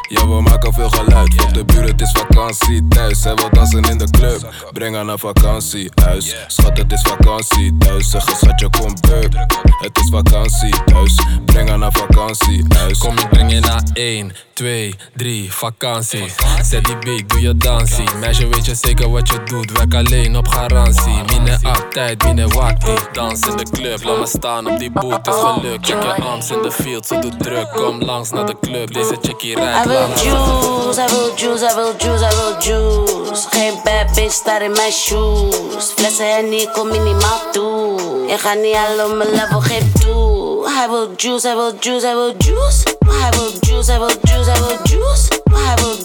Ja, 0.08 0.28
we 0.28 0.40
maken 0.40 0.72
veel 0.72 0.88
geluid. 0.88 1.42
Op 1.42 1.54
de 1.54 1.64
buurt, 1.64 1.88
het 1.88 2.00
is 2.00 2.10
vakantie 2.10 2.88
thuis. 2.88 3.20
Zij 3.20 3.34
wil 3.34 3.50
dansen 3.50 3.82
in 3.82 3.98
de 3.98 4.10
club, 4.10 4.54
breng 4.72 4.94
haar 4.94 5.04
naar 5.04 5.18
vakantiehuis. 5.18 6.36
Schat, 6.46 6.78
het 6.78 6.92
is 6.92 7.00
vakantie 7.00 7.76
thuis. 7.78 8.10
Zeg 8.10 8.28
eens, 8.28 8.38
schatje, 8.38 8.70
kom 8.70 8.94
back. 9.00 9.46
Het 9.80 9.98
is 9.98 10.08
vakantie 10.10 10.74
thuis, 10.84 11.14
breng 11.44 11.68
haar 11.68 11.78
naar 11.78 11.92
vakantiehuis. 11.92 12.98
Kom, 12.98 13.18
ik 13.18 13.28
breng 13.28 13.52
je 13.52 13.60
naar 13.60 13.82
één. 13.92 14.32
2, 14.54 14.94
3, 15.16 15.52
vakantie. 15.52 16.32
Zet 16.62 16.84
die 16.84 16.96
beat, 16.98 17.28
doe 17.28 17.40
je 17.40 17.56
dansie. 17.56 18.14
Meisje, 18.20 18.48
weet 18.48 18.66
je 18.66 18.74
zeker 18.74 19.10
wat 19.10 19.28
je 19.28 19.42
doet, 19.44 19.70
werk 19.72 19.94
alleen 19.94 20.36
op 20.36 20.48
garantie. 20.48 21.22
Mine 21.26 21.58
altijd, 21.62 22.24
mine 22.24 22.48
wakkie. 22.48 22.98
Dans 23.12 23.40
in 23.40 23.56
de 23.56 23.70
club, 23.70 24.04
laat 24.04 24.18
me 24.18 24.26
staan 24.26 24.66
op 24.70 24.78
die 24.78 24.90
boot, 24.90 25.26
is 25.28 25.34
geluk. 25.34 25.78
Check 25.80 26.02
je 26.02 26.22
arms 26.22 26.50
in 26.50 26.62
de 26.62 26.70
field, 26.72 27.06
ze 27.06 27.18
doet 27.18 27.38
druk. 27.42 27.70
Kom 27.72 28.02
langs 28.02 28.30
naar 28.30 28.46
de 28.46 28.56
club, 28.60 28.92
deze 28.92 29.16
chickie 29.22 29.50
I 29.50 29.54
rijdt 29.54 29.86
wil 29.86 30.00
langs. 30.00 30.22
juice, 30.22 31.00
I 31.00 31.06
wil 31.06 31.32
juice, 31.36 31.64
I 31.64 31.74
wil 31.74 31.92
juice, 31.98 32.24
I 32.24 32.36
wil 32.36 32.56
juice. 32.58 33.46
Geen 33.50 33.74
bad 33.84 34.14
bitch 34.14 34.32
staat 34.32 34.60
in 34.60 34.72
mijn 34.72 34.92
shoes. 34.92 35.92
Flessen 35.96 36.36
en 36.36 36.48
niet 36.48 36.70
kom 36.70 36.88
minimaal 36.88 37.40
toe. 37.52 38.00
Ik 38.26 38.38
ga 38.38 38.52
niet 38.52 38.74
al 38.74 39.10
op 39.10 39.16
mijn 39.16 39.30
level, 39.30 39.60
geef 39.60 39.92
toe. 39.92 40.42
I 40.84 40.90
wil 40.90 41.12
juice, 41.16 41.48
I 41.48 41.54
wil 41.54 41.72
juice, 41.80 42.06
I 42.06 42.14
wil 42.14 42.34
juice. 42.38 42.92
I 43.04 43.30
wil 43.36 43.50
juice, 43.60 43.92
I 43.92 43.98
wil 43.98 44.10
juice, 44.22 44.43
Juice. 44.44 45.30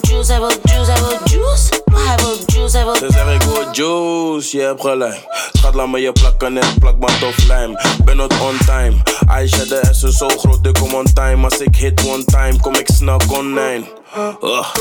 Juice, 0.06 0.30
juice, 0.66 0.90
juice. 1.26 1.70
I 1.92 2.16
wil 2.16 2.36
juice, 2.48 2.74
I 2.74 2.84
wil 2.84 2.94
Ze 2.94 3.70
juice, 3.72 4.56
je 4.56 4.62
hebt 4.62 4.80
gelijk. 4.80 5.26
Schat, 5.52 5.74
laat 5.74 5.88
me 5.88 6.00
je 6.00 6.12
plakken 6.12 6.52
net 6.52 6.78
plakband 6.78 7.22
of 7.22 7.46
lijm. 7.46 7.76
Ben 8.04 8.16
not 8.16 8.40
on 8.40 8.58
time. 8.66 9.02
Aisha, 9.26 9.64
de 9.64 9.88
S 9.90 10.02
is 10.02 10.16
zo 10.16 10.28
groot, 10.28 10.66
ik 10.66 10.74
kom 10.74 10.94
on 10.94 11.12
time. 11.12 11.44
Als 11.44 11.58
ik 11.58 11.76
hit 11.76 12.06
one 12.06 12.24
time, 12.24 12.60
kom 12.60 12.74
ik 12.74 12.88
snel. 12.94 13.20
Ugh, 14.42 14.74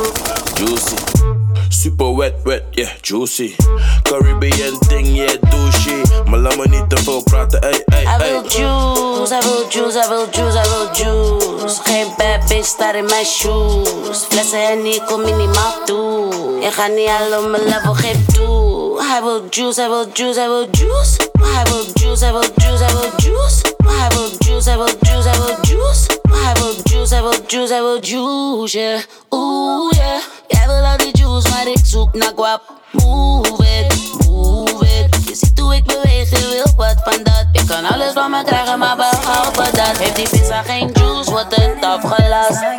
juicy. 0.54 1.39
Super 1.70 2.16
wet, 2.18 2.34
wet, 2.44 2.64
yeah, 2.72 2.90
juicy. 3.02 3.56
Caribbean 4.04 4.78
thing, 4.88 5.06
yeah, 5.16 5.36
douchey. 5.50 6.02
Maar 6.26 6.40
laat 6.40 6.58
me 6.58 6.68
niet 6.68 6.90
te 6.90 6.98
veel 6.98 7.24
praten, 7.24 7.62
ey, 7.62 7.84
ey, 7.86 8.04
I 8.04 8.06
ey. 8.06 8.32
wil 8.32 8.42
juice, 8.50 9.36
I 9.36 9.40
wil 9.42 9.66
juice, 9.70 9.98
I 9.98 10.08
wil 10.10 10.28
juice, 10.32 10.58
I 10.58 10.70
wil 10.70 10.88
juice. 10.94 11.80
Geen 11.84 12.08
bad 12.18 12.48
bitch 12.48 12.66
staat 12.66 12.96
in 12.96 13.06
mijn 13.06 13.26
shoes. 13.26 14.26
Flessen 14.30 14.70
en 14.70 14.82
niet 14.82 15.04
kom 15.06 15.22
minimaal 15.22 15.74
toe. 15.86 16.58
Ik 16.62 16.72
ga 16.72 16.88
niet 16.88 17.10
al 17.10 17.40
op 17.44 17.50
mijn 17.50 17.64
level, 17.64 17.94
geef 17.94 18.26
toe. 18.34 19.02
I 19.18 19.24
wil 19.24 19.42
juice, 19.50 19.82
I 19.82 19.88
wil 19.88 20.06
juice, 20.14 20.40
I 20.42 20.48
wil 20.48 20.68
juice. 20.72 21.30
I 21.40 21.64
wil 21.70 21.84
juice, 21.94 22.26
I 22.26 22.32
wil 22.32 22.44
juice, 22.56 22.84
I 22.84 22.94
wil 22.94 23.10
juice. 23.18 23.78
I 23.90 24.08
wil 24.16 24.30
juice, 24.40 24.68
I 24.68 24.76
wil 24.78 24.88
juice, 25.02 25.28
I 25.28 25.38
wil 25.38 25.56
juice. 25.62 26.08
I 26.32 26.54
wil 26.60 26.74
juice, 26.86 27.14
I 27.14 27.22
wil 27.22 27.34
juice, 27.48 27.72
I 27.72 27.82
wil 27.82 28.00
juice, 28.00 28.74
yeah. 28.78 29.02
Oeh, 29.32 29.92
yeah. 29.96 30.22
Jij 30.48 30.68
wil 30.68 30.84
al 30.86 30.98
die 30.98 31.18
juice, 31.18 31.50
maar 31.50 31.68
ik 31.68 31.80
zoek 31.84 32.14
naar 32.14 32.34
guap. 32.36 32.62
Move 32.92 33.66
it, 33.66 34.28
move 34.28 34.86
it. 34.86 35.28
Je 35.28 35.36
ziet 35.36 35.60
hoe 35.60 35.76
ik 35.76 35.84
beweeg, 35.86 36.30
je 36.30 36.48
wil 36.50 36.74
wat 36.76 36.96
van 37.04 37.24
dat. 37.24 37.46
Ik 37.52 37.68
kan 37.68 37.86
alles 37.86 38.14
van 38.14 38.32
me 38.32 38.44
krijgen, 38.44 38.80
maar 38.80 38.96
behalve 38.96 39.72
dat. 39.72 39.98
Heeft 39.98 40.16
die 40.16 40.30
pizza 40.30 40.62
geen 40.62 40.90
juice, 40.94 41.32
wordt 41.32 41.56
het 41.56 41.86
afgelast. 41.86 42.79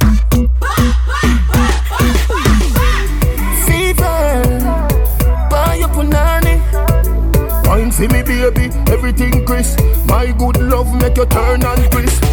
Wine 8.01 8.09
for 8.09 8.15
me, 8.15 8.23
baby, 8.23 8.73
everything 8.91 9.45
crisp. 9.45 9.79
My 10.07 10.31
good 10.31 10.57
love 10.57 10.91
make 10.99 11.17
you 11.17 11.25
turn 11.27 11.63
and 11.63 11.91
crisp. 11.91 12.23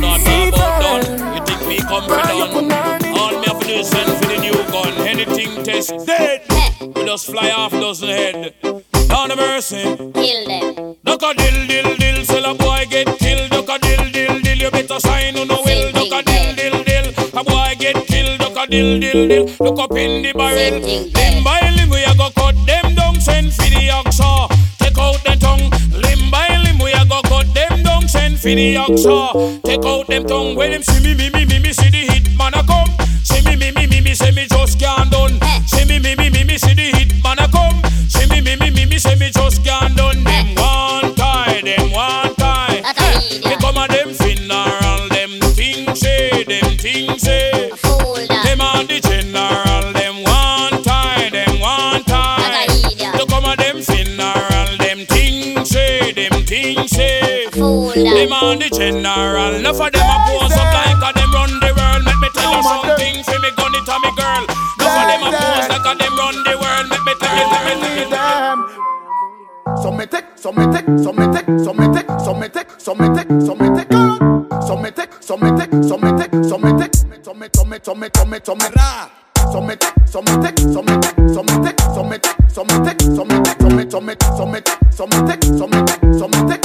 Not 0.00 0.20
about 0.20 0.82
done. 0.82 1.36
You 1.36 1.46
think 1.46 1.68
me 1.68 1.78
come 1.78 2.02
for 2.02 2.68
done? 2.68 3.06
All 3.16 3.38
me 3.38 3.46
have 3.46 3.60
to 3.60 3.66
do 3.66 3.74
is 3.74 3.88
send 3.88 4.10
for 4.18 4.26
the 4.26 4.38
new 4.38 4.58
gun. 4.72 5.06
Anything 5.06 5.62
test 5.62 6.04
dead. 6.04 6.42
We 6.96 7.04
just 7.04 7.26
fly 7.26 7.50
off 7.50 7.70
dozen 7.70 8.08
head. 8.08 8.54
Down 9.06 9.28
the 9.28 9.36
mercy. 9.36 9.84
Kill 9.84 10.46
them. 10.48 10.96
Duck 11.04 11.22
a 11.22 11.32
dill 11.32 11.66
dill 11.68 11.96
dill. 11.96 12.24
Sell 12.24 12.44
a 12.44 12.54
boy 12.54 12.84
get 12.90 13.06
killed. 13.20 13.50
Duck 13.52 13.68
a 13.68 13.78
dill 13.78 14.10
dill 14.10 14.40
dill. 14.40 14.58
You 14.58 14.70
better 14.72 14.98
sign 14.98 15.38
on 15.38 15.46
no 15.46 15.62
will. 15.62 15.92
Duck 15.92 16.10
a 16.10 16.22
dill 16.24 16.56
dill 16.56 16.82
dill. 16.82 17.38
A 17.38 17.44
boy 17.44 17.74
get 17.78 18.04
killed. 18.08 18.40
Duck 18.40 18.56
a 18.56 18.68
dill 18.68 18.98
dill 18.98 19.28
dill. 19.28 19.44
Look 19.60 19.78
up 19.78 19.96
in 19.96 20.22
the 20.22 20.32
barrel. 20.32 20.80
Limb 20.80 21.44
by 21.44 21.70
limb 21.70 21.88
we 21.88 22.02
a 22.02 22.14
go 22.16 22.30
cut 22.34 22.56
them 22.66 22.96
down. 22.96 23.20
Send 23.20 23.52
for 23.54 23.62
the 23.62 23.88
oxa. 23.92 24.51
Take 24.92 25.00
out 25.00 25.24
the 25.24 25.36
tongue. 25.40 25.70
Limb 26.02 26.30
by 26.30 26.48
limb 26.64 26.78
we 26.78 26.92
a 26.92 27.06
go 27.06 27.22
cut 27.22 27.46
them 27.54 27.82
down. 27.82 28.06
Send 28.06 28.38
for 28.38 28.48
the 28.48 28.74
oxa. 28.76 29.62
Take 29.62 29.86
out 29.86 30.06
them 30.06 30.24
tongue. 30.26 30.54
When 30.54 30.70
them 30.72 30.82
see 30.82 31.00
me 31.02 31.14
me 31.14 31.30
me 31.30 31.46
me 31.46 31.58
me 31.60 31.72
see 31.72 31.88
the 31.88 32.12
hit 32.12 32.36
man 32.36 32.52
a 32.52 32.62
come. 32.62 32.92
See 33.24 33.40
me 33.40 33.56
me 33.56 33.72
me 33.72 33.86
me 33.86 34.02
me 34.02 34.12
say 34.12 34.32
me 34.32 34.44
just 34.46 34.78
can't 34.78 35.10
done. 35.10 35.40
See 35.66 35.86
me 35.86 35.98
me 35.98 36.14
me 36.14 36.28
me 36.28 36.44
me 36.44 36.58
see 36.58 36.74
the 36.74 36.92
hit 36.92 37.24
man 37.24 37.38
a 37.38 37.48
come. 37.48 37.80
See 38.06 38.28
me 38.28 38.42
me 38.42 38.54
me 38.56 38.68
me 38.68 38.84
me 38.84 38.98
say 38.98 39.16
me 39.16 39.30
just 39.30 39.64
can't 39.64 39.96
done. 39.96 40.22
Them 40.24 40.54
one 40.60 41.14
tie, 41.14 41.62
them 41.64 41.90
one 41.90 42.34
tie. 42.34 42.82
They 43.48 43.56
come 43.56 43.78
a 43.78 43.88
them 43.88 44.12
funeral, 44.12 45.01
want 58.00 58.60
the 58.60 58.68
general. 58.72 59.54
Enough 59.54 59.80
of 59.80 59.92
them 59.92 60.08
a 60.08 60.16
pose 60.24 60.56
up 60.56 60.72
like 60.72 60.96
a 60.96 61.10
them 61.12 61.32
run 61.32 61.52
the 61.60 61.70
world. 61.76 62.02
Make 62.04 62.20
me 62.22 62.28
tell 62.32 62.52
you 62.56 62.62
something, 62.62 63.16
fi 63.24 63.36
me 63.42 63.50
gun 63.56 63.74
it 63.76 63.88
a 63.88 63.96
me 64.00 64.10
girl. 64.16 64.42
Enough 64.80 64.96
of 64.96 65.04
them 65.10 65.22
a 65.22 65.30
pose 65.36 65.68
like 65.68 65.86
a 65.86 65.92
them 65.98 66.14
run 66.16 66.36
the 66.44 66.54
world. 66.56 66.86
Make 66.88 67.04
me 67.04 67.12
tell 67.20 67.34
you, 67.36 67.46
tell 67.52 67.62
me, 67.66 67.72
tell 67.82 67.92
me, 67.96 68.04
tell 68.08 68.56
me. 68.56 68.82
Some 69.82 69.96
me 69.96 70.06
take, 70.06 70.26
some 70.36 70.56
me 70.56 70.66
take, 70.72 70.86
some 71.02 71.16
me 71.16 71.26
take, 71.32 71.48
some 71.58 71.76
me 71.78 71.86
take, 71.88 72.10
some 72.20 72.38
me 72.38 72.48
take, 72.48 72.70
some 72.80 72.98
me 72.98 73.08
take, 73.08 73.30
some 73.42 73.58
me 73.58 73.68
take, 73.76 73.92
some 74.62 74.80
me 74.80 74.90
take, 74.90 75.12
some 75.12 75.40
me 75.42 75.50
take, 75.50 75.82
some 75.82 76.00
me 76.00 76.10
take, 76.18 76.34
some 76.44 76.62
me 76.62 76.72
take, 76.78 76.94
some 77.24 77.38
me, 77.38 77.48
some 77.52 77.68
me, 77.68 77.78
some 77.82 78.00
me, 78.00 78.08
some 78.14 78.30
me, 78.30 78.38
some 78.44 78.58
me. 78.58 78.64
Some 79.52 79.66
me 79.66 79.74
take, 79.76 79.92
some 80.06 80.24
me 80.24 80.32
take, 80.40 80.58
some 80.58 80.86
me 80.86 80.96
take, 81.02 81.18
some 81.34 81.46
me 81.46 81.58
take, 81.58 81.80
some 81.92 82.08
me 82.08 82.18
take, 82.18 82.40
some 82.48 82.66
me 82.68 82.78
take, 82.84 83.00
some 83.02 83.28
me 83.28 83.36
take, 83.42 83.60
some 83.60 83.76
me, 83.76 83.90
some 83.90 84.06
me, 84.06 84.14
some 84.36 84.50
me 84.52 84.60
take, 84.60 84.80
some 84.92 85.10
me 85.10 85.18
take, 85.26 85.44
some 85.44 85.70
me 85.70 85.82
take, 85.84 86.02
some 86.14 86.30
me 86.30 86.40
take, 86.48 86.61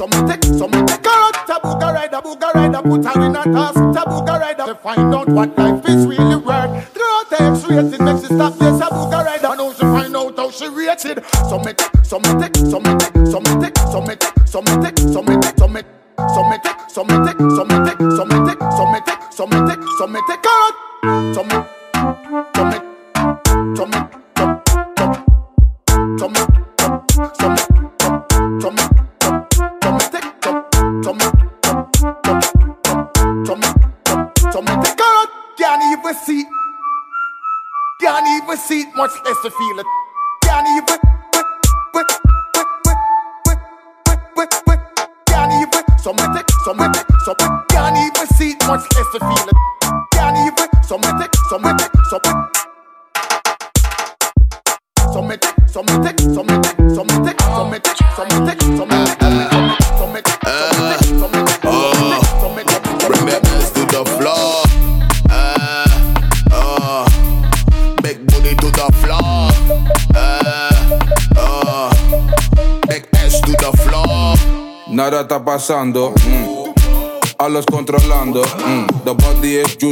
some 0.00 0.08
me 0.08 0.32
take, 0.32 0.44
some 0.44 0.70
me 0.70 0.78
take, 0.86 0.86
take. 0.86 1.02
Carrot, 1.02 1.36
tabuga 1.44 1.92
rider, 1.92 2.22
buga 2.22 2.54
rider, 2.54 2.80
put 2.80 3.04
her 3.04 3.20
in 3.20 3.36
a 3.36 3.44
task. 3.44 3.76
Tabuga 3.76 4.40
rider 4.40 4.64
to 4.64 4.74
find 4.76 5.14
out 5.14 5.28
what 5.28 5.58
life 5.58 5.86
is 5.90 6.06
really 6.06 6.36
worth. 6.36 6.88
Throw 6.94 7.20
the 7.28 7.36
X-rated, 7.52 8.00
makes 8.00 8.20
she 8.20 8.32
stop 8.32 8.54
this 8.54 8.80
tabuga 8.80 9.24
rider. 9.26 9.46
And 9.48 9.58
now 9.58 9.72
she 9.74 9.80
find 9.80 10.16
out 10.16 10.36
how 10.38 10.50
she 10.50 10.68
rated. 10.68 11.22
Some 11.50 11.60
me 11.66 11.74
take, 11.74 11.92
some 12.02 12.22
me 12.22 12.32
take, 12.40 12.56
some 12.56 12.82
me 12.82 12.96
take, 12.96 13.12
some 13.28 13.44
me 13.44 13.60
take, 13.60 13.76
some 13.76 14.04
me 14.04 14.16
take, 14.16 14.38
some 14.48 14.64
me 14.64 14.74
take, 14.80 14.98
some 14.98 15.26
me 15.26 15.36
take, 15.36 15.58
some 15.58 15.72
me. 15.74 15.82
Some 16.32 16.48
me 16.48 16.56
take, 16.62 16.80
some 16.90 17.06
me 17.08 17.16
take, 17.24 17.38
some 17.38 17.68
me 17.68 17.76
take, 17.84 18.00
some 18.16 18.28
me 18.28 18.38
take, 18.48 18.60
some 18.72 18.90
me 18.92 19.00
take, 19.04 19.22
some 19.32 19.50
me 19.50 19.60
take, 19.68 19.82
some 19.98 20.12
me 20.12 20.20
take. 20.28 20.40
Some 20.40 20.59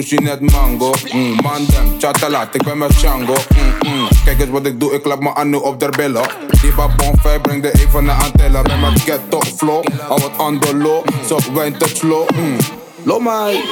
body 0.08 0.16
is 0.16 0.20
juicy, 0.20 0.24
net 0.24 0.40
mango. 0.52 0.92
Mm. 1.12 1.36
Man, 1.42 1.66
dem, 1.66 1.98
chatalat, 1.98 2.54
ik 2.54 2.62
ben 2.62 2.78
met 2.78 2.90
Django. 2.90 3.34
Mm, 3.34 3.92
mm. 3.92 4.08
Kijk 4.24 4.40
eens 4.40 4.50
wat 4.50 4.66
ik 4.66 4.80
doe, 4.80 4.92
ik 4.92 5.02
klap 5.02 5.20
me 5.20 5.34
aan 5.34 5.50
nu 5.50 5.56
op 5.56 5.80
der 5.80 5.90
billen. 5.90 6.26
Die 6.60 6.72
bonfire 6.96 7.40
breng 7.40 7.62
de 7.62 7.82
een 7.82 7.90
van 7.90 8.04
de 8.04 8.12
Antilla. 8.12 8.62
Ben 8.62 8.80
met 8.80 9.00
ghetto 9.00 9.40
flow, 9.56 9.84
al 10.08 10.18
wat 10.18 10.30
on 10.36 10.60
the 10.60 10.76
low. 10.76 11.04
Zo 11.26 11.38
wijn 11.54 11.78
te 11.78 11.88
slow. 11.94 12.28
Mm. 12.34 12.56
Lo 13.02 13.20
mij. 13.20 13.62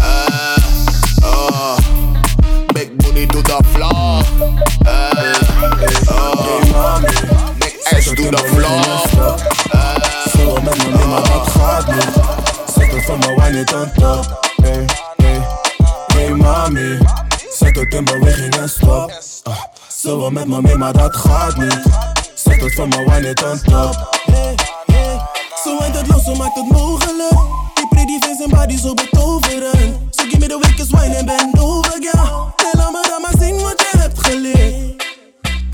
Uh, 0.00 0.56
uh, 1.22 1.76
big 2.72 2.96
booty 2.96 3.26
to 3.26 3.42
the 3.42 3.58
floor. 3.72 4.22
Uh, 4.86 5.10
uh, 6.10 7.02
big 7.58 7.92
ass 7.92 8.06
to 8.06 8.30
the 8.30 8.44
floor. 8.54 9.02
Zo 10.30 10.60
met 10.62 10.76
me 10.76 10.96
mee, 10.96 11.06
maar 11.06 11.22
dat 11.22 11.48
gaat 11.48 11.86
niet. 11.86 12.08
Zet 12.74 12.92
het 12.92 13.04
van 13.04 13.18
me 13.18 13.34
wijn 13.36 13.54
niet 13.54 13.72
aan 13.74 13.92
top. 13.96 14.33
Wil 20.24 20.32
met 20.32 20.48
me 20.48 20.60
mee, 20.60 20.76
maar 20.76 20.92
dat 20.92 21.16
gaat 21.16 21.56
niet. 21.56 21.82
Zet 22.34 22.60
het 22.60 22.74
van 22.74 22.88
me 22.88 23.34
aan 23.44 23.60
top. 23.62 24.20
Hey, 24.24 24.54
hey. 24.86 25.20
Zo 25.64 25.78
wijnt 25.78 25.96
het 25.96 26.06
los, 26.08 26.24
zo 26.24 26.34
maakt 26.34 26.54
het 26.54 26.70
mogelijk. 26.70 27.36
Die 27.74 27.88
pretty 27.88 28.18
face 28.18 28.42
en 28.44 28.50
body 28.50 28.76
zo 28.76 28.94
betoverend. 28.94 29.96
So 30.10 30.24
give 30.24 30.38
me 30.38 30.46
the 30.46 30.58
weakest 30.62 30.90
wine 30.90 31.16
en 31.16 31.26
bend 31.26 31.60
over, 31.60 31.96
girl. 32.00 32.52
Hey, 32.56 32.72
laat 32.72 32.92
me 32.92 33.06
dan 33.08 33.20
maar 33.22 33.34
zien 33.38 33.60
wat 33.62 33.80
je 33.80 33.98
hebt 33.98 34.26
geleerd. 34.26 35.04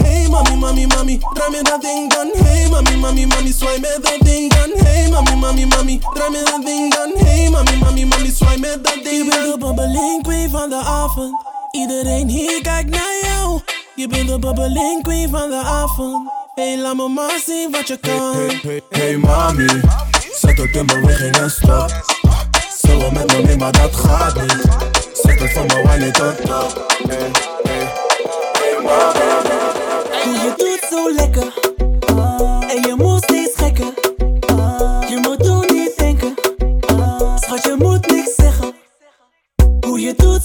Hey 0.03 0.29
mami, 0.29 0.57
mami, 0.57 0.87
mami, 0.87 1.19
draai 1.33 1.51
me 1.51 1.63
dat 1.63 1.81
ding 1.81 2.15
dan. 2.15 2.29
Hey 2.45 2.69
mami, 2.71 2.97
mami, 2.97 3.27
mami, 3.27 3.53
zwaai 3.53 3.81
me 3.81 3.99
dat 4.03 4.27
ding 4.27 4.55
dan. 4.55 4.71
Hey 4.85 5.11
mami, 5.11 5.35
mami, 5.35 5.67
mami, 5.67 5.99
draai 6.15 6.31
me 6.31 6.43
dat 6.45 6.65
ding 6.65 6.95
dan. 6.95 7.27
Hey 7.27 7.49
mami, 7.51 7.77
mami, 7.77 8.05
mami, 8.05 8.31
zwaai 8.31 8.59
me 8.59 8.79
dat 8.83 9.05
ding 9.05 9.05
dan. 9.05 9.17
Je 9.17 9.25
bent 9.31 9.53
de 9.53 9.59
babbeling 9.59 10.23
queen 10.23 10.51
van 10.51 10.69
de 10.69 10.83
avond. 10.85 11.35
Iedereen 11.71 12.29
hier 12.29 12.63
kijkt 12.63 12.91
naar 12.91 13.19
jou. 13.23 13.70
Je 14.01 14.09
bent 14.09 14.29
de 14.29 14.39
babbeling 14.39 15.03
queen 15.03 15.29
van 15.29 15.51
de 15.51 15.57
avond. 15.57 16.31
Hey, 16.55 16.79
laat 16.79 16.97
me 16.97 17.09
maar 17.09 17.41
zien 17.47 17.71
wat 17.71 17.89
je 17.89 17.97
kan. 17.97 18.35
Hey, 18.37 18.61
hey, 18.63 18.83
hey 18.89 19.17
mami, 19.17 19.67
zet 20.33 20.59
het 20.59 20.77
in 20.77 20.87
beweging 20.87 21.37
en 21.37 21.51
stop. 21.51 21.91
Wil 22.81 23.11
met 23.11 23.33
me 23.33 23.43
mee, 23.43 23.57
maar 23.57 23.73
dat 23.73 23.97
gaat 23.97 24.35
niet. 24.41 24.65
Zet 25.13 25.41
het 25.41 25.53
van 25.53 25.67
me 25.67 25.83
wijn 25.85 26.01
niet 26.01 26.21
op 26.21 26.37
top. 26.37 26.95
Hey, 27.09 27.31
hey, 27.63 27.93
hey 28.53 28.83
mami. 28.83 29.19
Je 30.23 30.53
doet 30.57 30.87
zo 30.91 31.15
lekker. 31.15 31.53
En 32.69 32.83
je 32.89 32.95
moet 32.97 33.23
steeds 33.23 33.57
gekker. 33.57 33.93
Je 35.09 35.19
moet 35.23 35.45
doen 35.45 35.67
niet 35.75 35.97
denken. 35.97 36.35
Schat, 37.35 37.63
je 37.63 37.75
moet 37.79 38.11
niks 38.11 38.35
zeggen. 38.35 38.75
Hoe 39.81 40.01
je 40.01 40.15
doet 40.17 40.43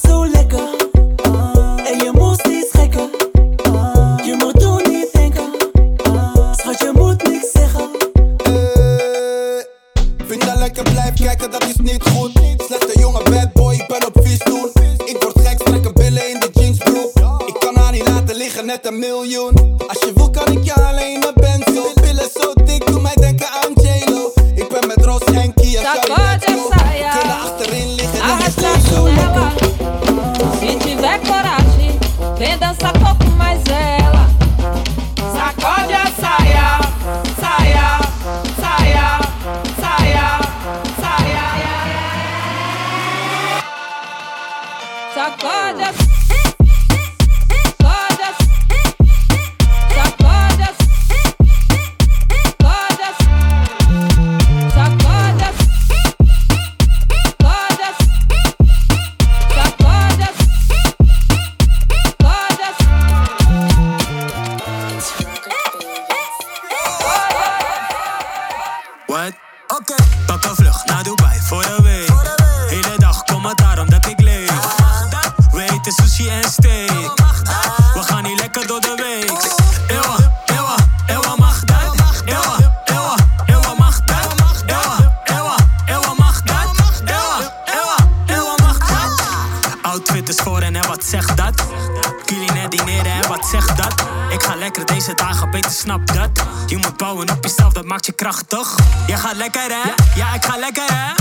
beter 95.62 95.72
snap 95.72 96.08
dat. 96.08 96.30
Je 96.68 96.78
moet 96.78 96.98
bouwen 96.98 97.30
op 97.30 97.44
jezelf, 97.44 97.74
dat 97.74 97.86
maakt 97.86 98.06
je 98.06 98.12
krachtig. 98.12 98.76
Je 99.08 99.16
gaat 99.16 99.36
lekker 99.36 99.62
hè? 99.62 99.90
Ja, 100.16 100.34
ik 100.34 100.46
ga 100.46 100.58
lekker 100.58 100.84
hè? 100.94 101.14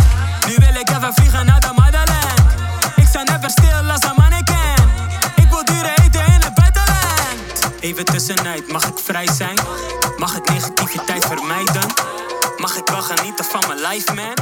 Nu 0.49 0.55
wil 0.55 0.81
ik 0.81 0.89
even 0.89 1.15
vliegen 1.15 1.47
naar 1.47 1.61
de 1.61 1.73
Madeleine. 1.77 2.43
Ik 2.97 3.07
sta 3.07 3.23
never 3.23 3.51
stil 3.51 3.91
als 3.91 4.03
een 4.03 4.15
mannequin. 4.17 4.89
Ik 5.37 5.49
wil 5.51 5.65
dure 5.65 5.93
eten 6.05 6.27
in 6.27 6.41
het 6.41 6.55
buitenland. 6.55 7.81
Even 7.81 8.05
tussenuit, 8.05 8.73
mag 8.73 8.85
ik 8.85 8.99
vrij 8.99 9.29
zijn? 9.33 9.59
Mag 10.17 10.37
ik 10.37 10.49
negativiteit 10.49 11.25
vermijden? 11.25 11.85
Mag 12.57 12.77
ik 12.77 12.89
wel 12.89 13.03
genieten 13.03 13.45
van 13.45 13.63
mijn 13.69 13.93
life, 13.93 14.15
man? 14.15 14.35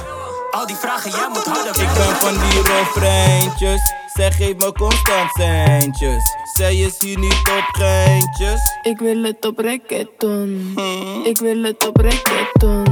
Al 0.51 0.67
die 0.67 0.77
vragen, 0.77 1.11
jij 1.11 1.29
moet 1.29 1.45
harder 1.45 1.83
Ik 1.83 1.95
ben 1.95 2.17
van 2.17 2.33
die 2.33 2.63
refreintjes. 2.63 3.93
Zeg 4.15 4.37
geef 4.37 4.57
me 4.57 4.73
constant 4.73 5.31
centjes. 5.33 6.42
Zij 6.53 6.77
is 6.77 6.95
hier 6.99 7.19
niet 7.19 7.33
op 7.33 7.69
geintjes. 7.73 8.61
Ik 8.83 8.99
wil 8.99 9.23
het 9.23 9.47
op 9.47 9.59
reggaeton. 9.59 10.75
Ik 11.25 11.39
wil 11.39 11.63
het 11.63 11.87
op 11.89 11.97
reggaeton. 11.97 12.85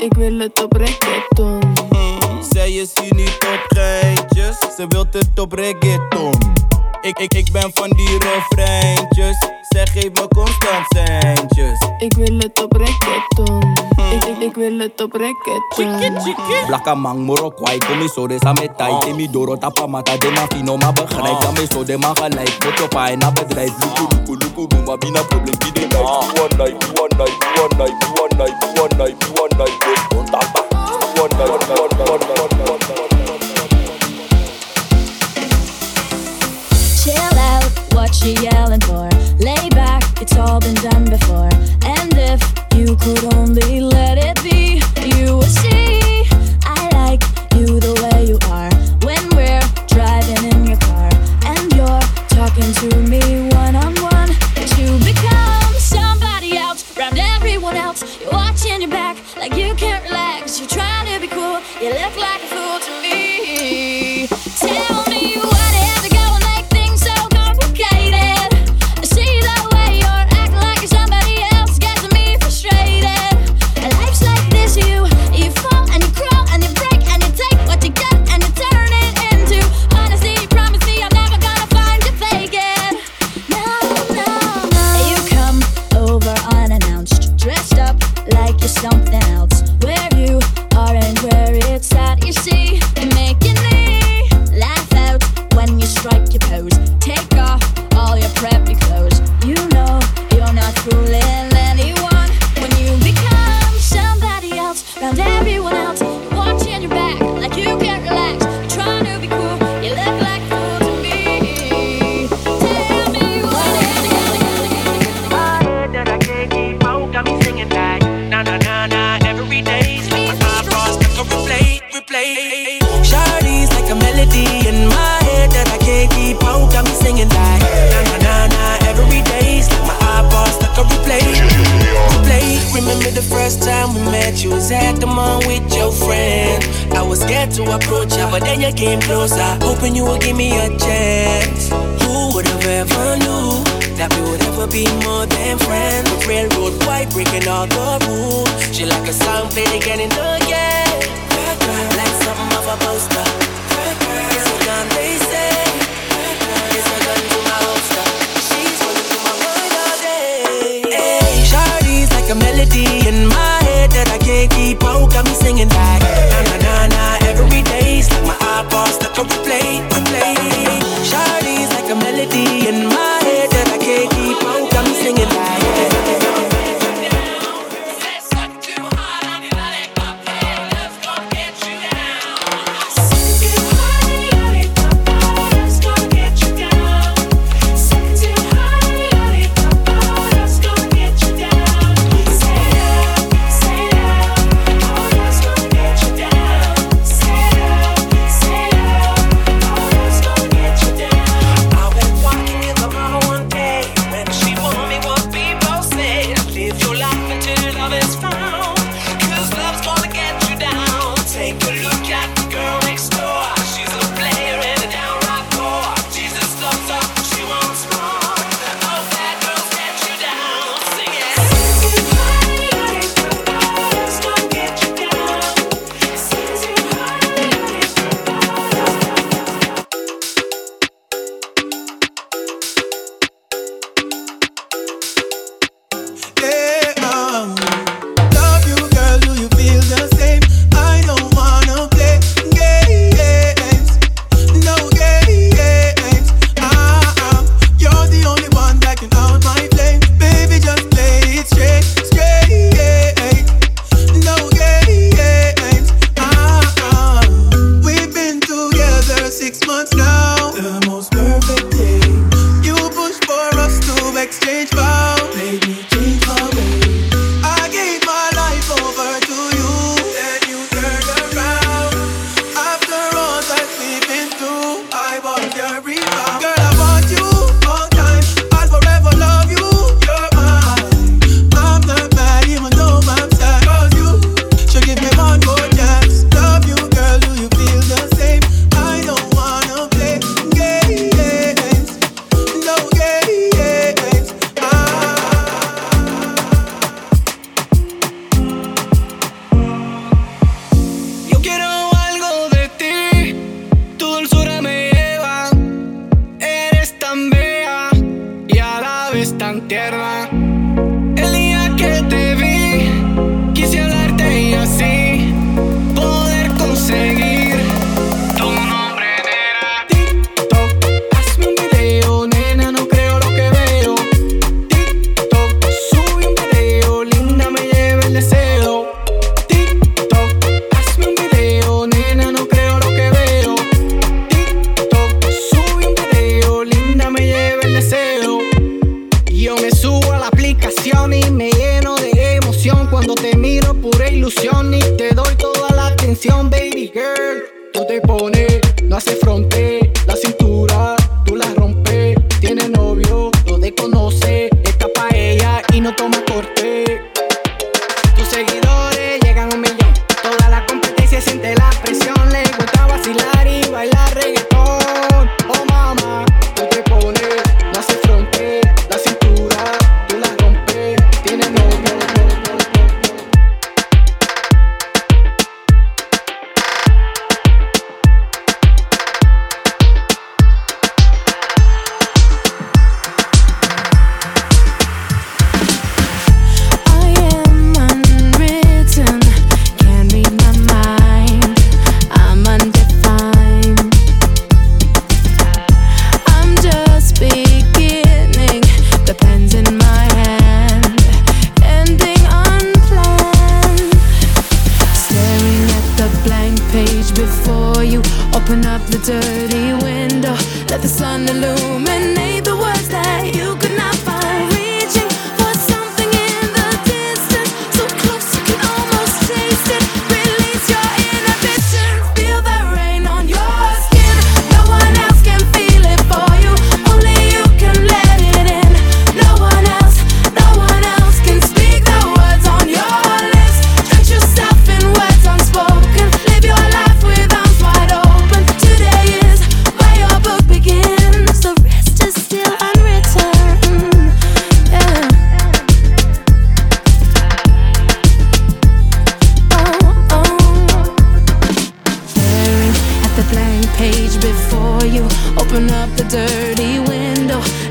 Ik 0.00 0.14
wil 0.14 0.38
het 0.38 0.62
op 0.62 0.72
reggaeton. 0.72 1.60
Zij 2.50 2.72
is 2.72 2.90
hier 3.02 3.14
niet 3.14 3.38
op 3.40 3.64
geintjes. 3.68 4.58
Ze 4.76 4.84
wilt 4.88 5.14
het 5.14 5.38
op 5.40 5.52
reggaeton. 5.52 6.32
Ik, 7.00 7.18
ik, 7.18 7.34
ik 7.34 7.52
ben 7.52 7.70
van 7.74 7.90
die 7.90 8.18
refreintjes. 8.18 9.57
Zeg 9.68 9.92
geef 9.92 10.12
me 10.12 10.28
constant 10.28 10.86
centjes. 10.88 11.78
Ik 11.98 12.14
wil 12.16 12.38
het 12.38 12.62
op 12.62 12.72
reggaeton. 12.72 13.72
Ik, 14.12 14.24
ik, 14.24 14.38
ik 14.38 14.54
wil 14.54 14.78
het 14.78 15.02
op 15.02 15.12
reggaeton. 15.12 16.66
Blakka 16.66 16.94
mang 16.94 17.18
Morokwai, 17.18 17.78
kom 17.78 18.00
eens 18.00 18.12
zo 18.14 18.26
de 18.26 18.36
samen 18.40 18.76
tijd. 18.76 19.00
Temi 19.00 19.30
doro 19.30 19.56
tapa 19.56 19.86
mata 19.86 20.16
de 20.16 20.30
ma 20.30 20.46
fino 20.56 20.76
ma 20.76 20.92
begrijp. 20.92 21.40
Dan 21.40 21.52
me 21.52 21.66
zo 21.70 21.84
de 21.84 21.98
ma 21.98 22.12
gelijk. 22.14 23.16
Na 23.18 23.32
bedrijf. 23.32 23.72
Luku 23.80 24.16
luku 24.16 24.36
luku 24.36 24.66
boom, 24.66 24.84
probleem 25.28 25.58
die 25.58 25.72
de 25.72 25.80
night. 25.80 25.94
One 25.94 26.56
night, 26.56 27.00
one 27.00 27.16
night, 27.16 27.44
one 27.60 27.76
night, 27.76 28.04
one 28.20 28.36
night, 28.36 28.64
one 28.78 28.96
night, 28.96 29.24
one 29.34 29.56
night. 29.56 29.98
One 30.14 31.28
night, 31.36 31.68
one 31.68 31.88
night, 31.98 32.28
one 32.28 32.78
night, 32.78 33.17
Chill 37.08 37.38
out, 37.38 37.64
what 37.94 38.20
you 38.22 38.32
yelling 38.32 38.82
for? 38.82 39.08
Lay 39.38 39.70
back, 39.70 40.02
it's 40.20 40.36
all 40.36 40.60
been 40.60 40.74
done 40.74 41.06
before. 41.06 41.48
And 41.82 42.12
if 42.12 42.42
you 42.76 42.96
could 42.96 43.32
only 43.32 43.80
let 43.80 44.18
it 44.18 44.36
be, 44.44 44.82
you 45.16 45.38
would 45.38 45.48
see. 45.48 46.28
I 46.64 46.76
like 46.92 47.22
you 47.56 47.80
the 47.80 47.94
way 48.02 48.26
you 48.28 48.38
are 48.52 48.68
when 49.06 49.24
we're 49.34 49.64
driving 49.86 50.52
in 50.52 50.66
your 50.66 50.76
car 50.76 51.08
and 51.48 51.72
you're 51.72 52.04
talking 52.28 52.70
to 52.82 52.88
me 53.08 53.48
one 53.56 53.74
on 53.74 53.94
one. 54.12 54.28
You 54.76 54.98
become 55.00 55.72
somebody 55.80 56.58
else, 56.58 56.94
round 56.94 57.18
everyone 57.18 57.76
else. 57.76 58.20
You're 58.20 58.32
watching 58.32 58.82
your 58.82 58.90
back 58.90 59.16
like 59.34 59.56
you 59.56 59.74
can't 59.76 60.04
relax. 60.04 60.60
You're 60.60 60.68
trying 60.68 61.06
to 61.06 61.18
be 61.26 61.28
cool, 61.28 61.62
you 61.80 61.88
look 61.88 62.16
like 62.18 62.42
a 62.42 62.46
fool 62.48 62.67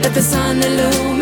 Let 0.07 0.13
the 0.15 0.21
sun 0.21 0.63
illuminate 0.63 1.16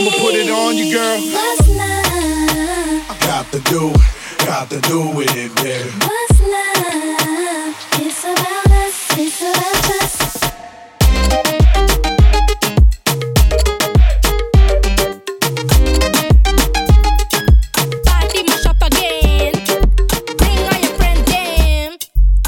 I'ma 0.00 0.12
put 0.12 0.34
it 0.34 0.48
on 0.48 0.78
you, 0.78 0.94
girl. 0.94 1.20
What's 1.20 1.68
love? 1.68 3.20
Got 3.20 3.52
to 3.52 3.60
do, 3.68 3.92
got 4.46 4.70
to 4.70 4.80
do 4.80 5.12
it, 5.20 5.54
baby. 5.56 5.90
What's 6.00 6.40
love? 6.40 7.76
It's 8.00 8.24
about 8.24 8.72
us, 8.80 9.18
it's 9.18 9.42
about 9.42 9.90
us. 10.00 10.40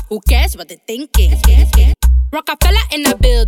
Who 0.08 0.20
cares 0.28 0.56
what 0.56 0.68
they're 0.68 0.78
thinking? 0.86 1.32
Rockefeller 2.32 2.80
in 2.92 3.02
the 3.02 3.16
building. 3.20 3.41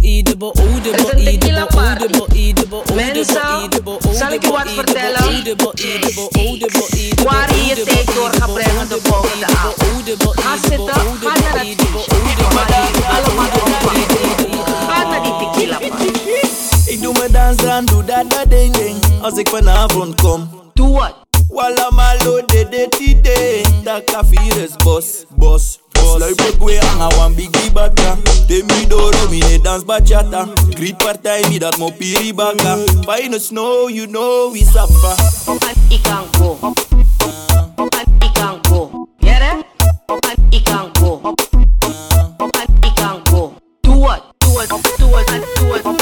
e 2.34 3.68
debo 3.68 3.98
o 4.04 4.14
zal 4.14 4.32
ik 4.32 4.42
je 4.42 4.50
wat 4.50 4.70
vertellen? 4.74 5.24
o 5.24 5.42
debo 5.42 5.72
e 5.74 5.98
debo 6.00 6.22
o 6.22 6.58
debo 6.58 6.86
e 6.90 7.10
debo 7.16 7.24
Waar 7.24 7.54
je 7.54 7.74
je 7.74 7.82
tijd 7.82 8.14
door 8.14 8.30
gaat 8.30 8.54
brengen 8.54 8.88
de 8.88 8.98
volgende 9.02 9.46
avond. 9.46 9.74
Ga 10.34 10.56
zitten, 10.68 10.88
ga 10.88 11.40
naar 11.40 11.58
het 11.58 11.76
feestje. 11.78 12.54
Maar 12.54 12.66
die 12.92 13.04
allemaal 13.04 13.46
opvangen. 13.46 14.06
Ga 14.88 15.08
naar 15.08 15.22
die 15.22 15.32
tequila 15.38 15.78
bar. 15.78 16.00
Ik 16.86 17.02
doe 17.02 17.12
mijn 17.18 17.32
dans 17.32 17.64
aan, 17.64 17.84
doe 17.84 18.04
dat 18.04 18.30
dat 18.30 18.50
ding 18.50 18.76
ding. 18.76 19.11
As 19.24 19.34
if 19.34 19.38
ik 19.38 19.48
vanavond 19.48 20.14
come. 20.20 20.48
Do 20.74 20.84
what? 20.84 21.22
While 21.48 21.74
I'm 21.78 21.78
Wala 21.78 21.90
malo 21.90 22.40
de 22.46 22.64
de 22.70 22.88
tide 22.88 23.62
Dat 23.84 24.04
kafir 24.04 24.56
is 24.56 24.76
bos, 24.76 25.26
bos 25.36 25.78
Sluipen 25.92 26.58
kwe 26.58 26.80
aan 26.80 27.14
wan 27.16 27.34
biggie 27.34 27.70
bata 27.72 28.16
Temi 28.48 28.86
doro 28.88 29.28
mine 29.28 29.60
dance 29.62 29.84
bachata 29.84 30.48
Greet 30.70 30.96
partij 30.96 31.44
me 31.48 31.58
dat 31.58 31.76
mo 31.76 31.90
piri 31.90 32.34
baka 32.34 32.76
Fine 33.04 33.38
snow 33.40 33.88
you 33.88 34.06
know 34.06 34.50
we 34.52 34.64
suffer 34.64 35.14
Open 35.46 35.76
ikan 35.90 36.24
go 36.38 36.58
Open 37.76 38.06
ikan 38.18 38.58
go 38.68 39.06
Yere? 39.18 39.62
Open 40.06 40.36
ikan 40.50 40.90
go 41.00 41.20
Open 42.38 42.68
ikan 42.80 43.22
go 43.30 43.52
Do 43.82 43.92
what? 43.92 44.22
Do 44.40 44.48
what? 44.54 44.68
Do 44.98 45.06
what? 45.06 45.26
Do 45.28 45.68
what? 45.68 46.01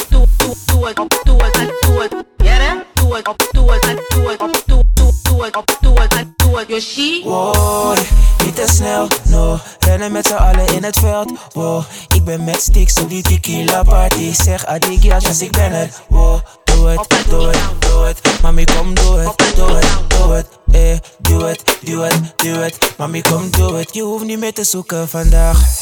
Doe 3.36 3.72
het, 3.72 3.82
doe 3.84 3.90
het, 3.90 4.08
doe 4.08 4.28
het, 4.28 4.38
doe 4.66 4.78
het, 4.78 5.24
doe 5.24 5.44
het, 5.44 5.76
doe 5.80 6.00
het, 6.00 6.26
doe 6.36 6.58
het. 6.58 6.68
Yoshi? 6.68 7.22
Wow, 7.24 7.96
niet 8.44 8.56
te 8.56 8.66
snel, 8.66 9.08
no. 9.24 9.58
Rennen 9.78 10.12
met 10.12 10.26
z'n 10.26 10.34
allen 10.34 10.74
in 10.74 10.84
het 10.84 10.98
veld, 10.98 11.32
wow. 11.52 11.82
Ik 12.14 12.24
ben 12.24 12.44
met 12.44 12.62
sticks 12.62 13.00
op 13.00 13.08
die 13.08 13.22
tequila 13.22 13.82
party. 13.82 14.34
Zeg 14.34 14.66
adigas, 14.66 15.26
als 15.26 15.42
ik 15.42 15.50
ben 15.50 15.72
er, 15.72 15.90
wow. 16.08 16.40
Doe 16.64 16.88
het, 16.88 17.24
doe 17.28 17.46
het, 17.46 17.58
doe 17.78 18.04
het. 18.04 18.20
Mami 18.42 18.64
kom 18.64 18.94
doe 18.94 19.18
het, 19.18 19.54
doe 19.56 19.70
het, 19.70 19.88
doe 20.08 20.32
het. 20.32 20.46
Eh, 20.72 20.98
doe 21.18 21.44
het, 21.44 21.78
doe 21.80 22.02
het, 22.02 22.32
doe 22.36 22.56
het. 22.56 22.94
Mami 22.96 23.22
kom 23.22 23.50
doe 23.50 23.74
het, 23.74 23.94
je 23.94 24.02
hoeft 24.02 24.24
niet 24.24 24.38
meer 24.38 24.52
te 24.52 24.64
zoeken 24.64 25.08
vandaag. 25.08 25.78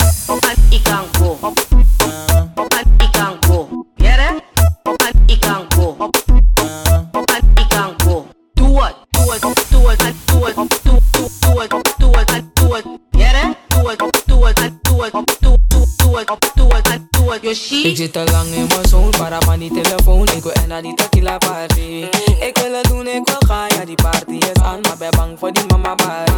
Ik 0.71 0.83
kan 0.83 1.05
go. 1.19 1.39
Ik 2.99 3.13
kan 3.13 3.37
go. 3.47 3.69
Jere? 3.97 4.43
Ik 5.27 5.41
kan 5.41 5.68
het, 17.49 17.69
doe 17.69 17.91
Ik 17.91 17.97
zit 17.97 18.13
te 18.13 18.25
lang 18.33 18.55
in 18.55 18.67
mijn 18.67 18.89
zon, 18.89 19.11
para 19.11 19.41
van 19.41 19.59
die 19.59 19.71
telefoon. 19.73 20.29
Ik 20.29 20.43
wil 20.43 20.53
echt 20.53 20.67
naar 20.67 20.83
die 20.83 20.95
tequila 20.95 21.39
party. 21.39 22.07
Eh, 22.11 22.47
ik 22.47 22.59
wil 22.59 22.73
het 22.73 22.85
doen, 22.89 23.07
ik 23.07 23.15
eh, 23.15 23.23
wil 23.25 23.49
gaan, 23.49 23.67
ja 23.69 23.85
die 23.85 23.95
party 23.95 24.39
eh, 24.39 24.51
is 24.55 24.63
aan. 24.63 24.81
Maar 24.81 24.97
ben 24.99 25.11
bang 25.11 25.39
voor 25.39 25.53
die 25.53 25.65
mama 25.69 25.95
body. 25.95 26.33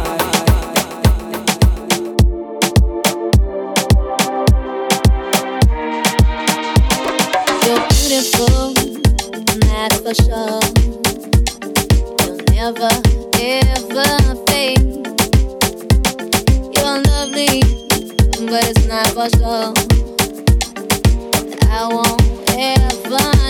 You're 7.65 7.87
beautiful, 7.87 8.73
that's 9.59 9.95
for 10.03 10.15
sure. 10.15 10.59
You'll 12.17 12.43
never, 12.53 12.91
ever 13.39 14.35
fade. 14.45 14.83
You're 16.71 17.01
lovely, 17.01 17.59
but 18.49 18.63
it's 18.63 18.85
not 18.85 19.07
for 19.07 19.29
sure. 19.37 20.10
I 21.81 21.87
won't 21.87 22.21
ever 22.59 23.40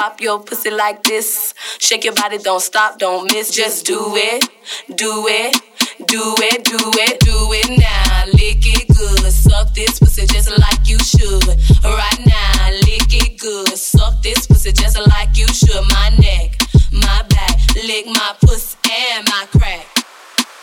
pop 0.00 0.18
your 0.18 0.40
pussy 0.40 0.70
like 0.70 1.02
this. 1.02 1.52
Shake 1.78 2.04
your 2.04 2.14
body, 2.14 2.38
don't 2.38 2.62
stop, 2.62 2.98
don't 2.98 3.30
miss. 3.30 3.54
Just 3.54 3.84
do 3.84 3.98
it, 4.16 4.48
do 4.94 5.26
it, 5.28 5.52
do 6.06 6.22
it, 6.38 6.64
do 6.64 6.78
it, 7.04 7.20
do 7.20 7.36
it 7.60 7.68
now. 7.68 8.24
Lick 8.32 8.64
it 8.64 8.88
good, 8.96 9.30
suck 9.30 9.74
this 9.74 9.98
pussy 9.98 10.24
just 10.24 10.48
like 10.58 10.88
you 10.88 10.98
should. 11.00 11.44
Right 11.84 12.20
now, 12.24 12.70
lick 12.88 13.12
it 13.12 13.38
good, 13.38 13.76
suck 13.76 14.22
this 14.22 14.46
pussy 14.46 14.72
just 14.72 14.96
like 15.06 15.36
you 15.36 15.46
should. 15.48 15.84
My 15.90 16.08
neck, 16.18 16.56
my 16.92 17.22
back, 17.28 17.58
lick 17.74 18.06
my 18.06 18.32
pussy 18.40 18.78
and 19.12 19.28
my 19.28 19.44
crack, 19.52 19.84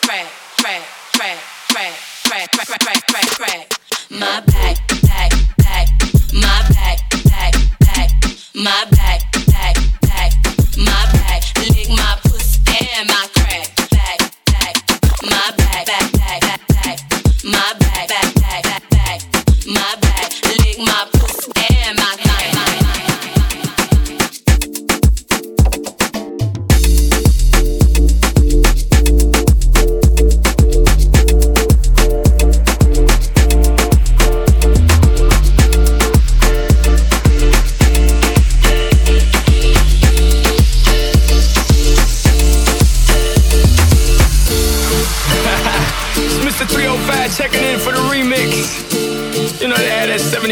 crack, 0.01 0.25
crack, 0.57 0.81
crack, 1.13 1.37
crack, 1.69 1.93
crack, 2.25 2.51
crack, 2.53 2.79
crack, 2.81 3.05
crack, 3.05 3.27
crack. 3.37 3.73
My 4.09 4.41
back, 4.47 4.77
back, 5.05 5.31
back, 5.57 5.87
my 6.33 6.63
back, 6.73 7.06
my 8.57 8.85
back, 8.89 9.21
back, 9.45 9.75
back, 10.01 10.33
my 10.77 11.05
back. 11.13 11.43
Lick 11.59 11.89
my 11.89 12.17
pussy 12.23 12.89
and 12.97 13.07
my 13.07 13.27
crack, 13.35 13.75
back, 13.91 14.19
back, 14.45 14.75
my 15.21 15.53
back, 15.57 15.85
back, 15.85 16.11
back, 16.11 16.41
back, 16.41 16.67
back, 16.67 16.99
my 17.43 17.73
back, 17.79 18.07
back, 18.09 18.35
back, 18.35 18.63
back, 18.63 18.89
back, 18.89 19.21
my 19.67 19.95
back. 20.01 20.31
Lick 20.43 20.79
my 20.79 21.07
pussy 21.13 21.51
and 21.85 21.99
my 21.99 22.15
my 22.25 22.55
my. 22.55 22.77
Thank 22.77 22.86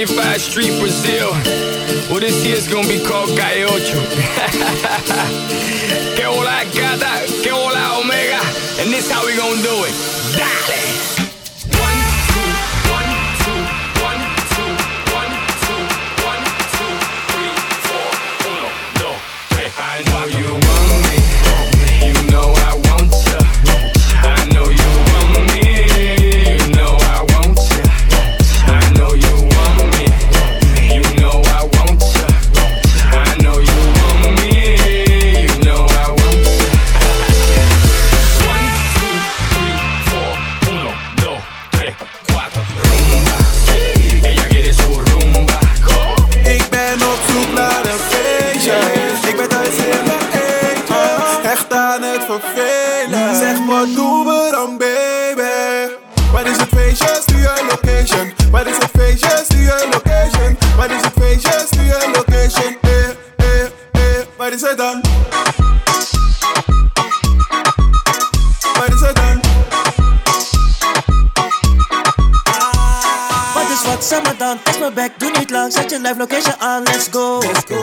25 0.07 0.41
Street, 0.41 0.79
Brazil. 0.79 1.31
Well, 2.09 2.19
this 2.19 2.43
here's 2.43 2.67
gonna 2.67 2.87
be 2.87 3.03
called 3.03 3.29
Calle 3.29 3.63
Ocho. 3.63 3.99
que 6.15 6.25
hola, 6.25 6.63
gata, 6.73 7.25
que 7.41 7.51
hola, 7.51 7.99
omega. 7.99 8.39
And 8.79 8.93
this 8.93 9.09
how 9.09 9.25
we 9.25 9.35
gonna 9.35 9.61
do 9.63 9.83
it. 9.85 10.14
Live 56.57 56.71
location 57.69 58.33
What 58.51 58.67
is 58.67 58.77
it 58.77 58.93
precious 58.93 59.47
to 59.49 59.57
your 59.57 59.91
location? 59.91 60.55
What 60.77 60.91
is 60.91 61.03
it 61.03 61.13
precious 61.13 61.69
to 61.71 61.83
your 61.83 62.13
location? 62.13 62.77
Eh, 62.83 63.15
eh, 63.39 63.69
eh, 63.95 64.25
what 64.37 64.53
is 64.53 64.63
it 64.63 64.79
aan, 74.41 74.59
let's 74.65 74.79
move 74.79 74.95
back. 74.95 75.17
Do 75.19 75.31
not 75.31 75.51
lie. 75.51 75.69
Set 75.69 75.91
your 75.91 76.01
life 76.01 76.17
location. 76.17 76.53
Let's 76.85 77.09
go. 77.09 77.41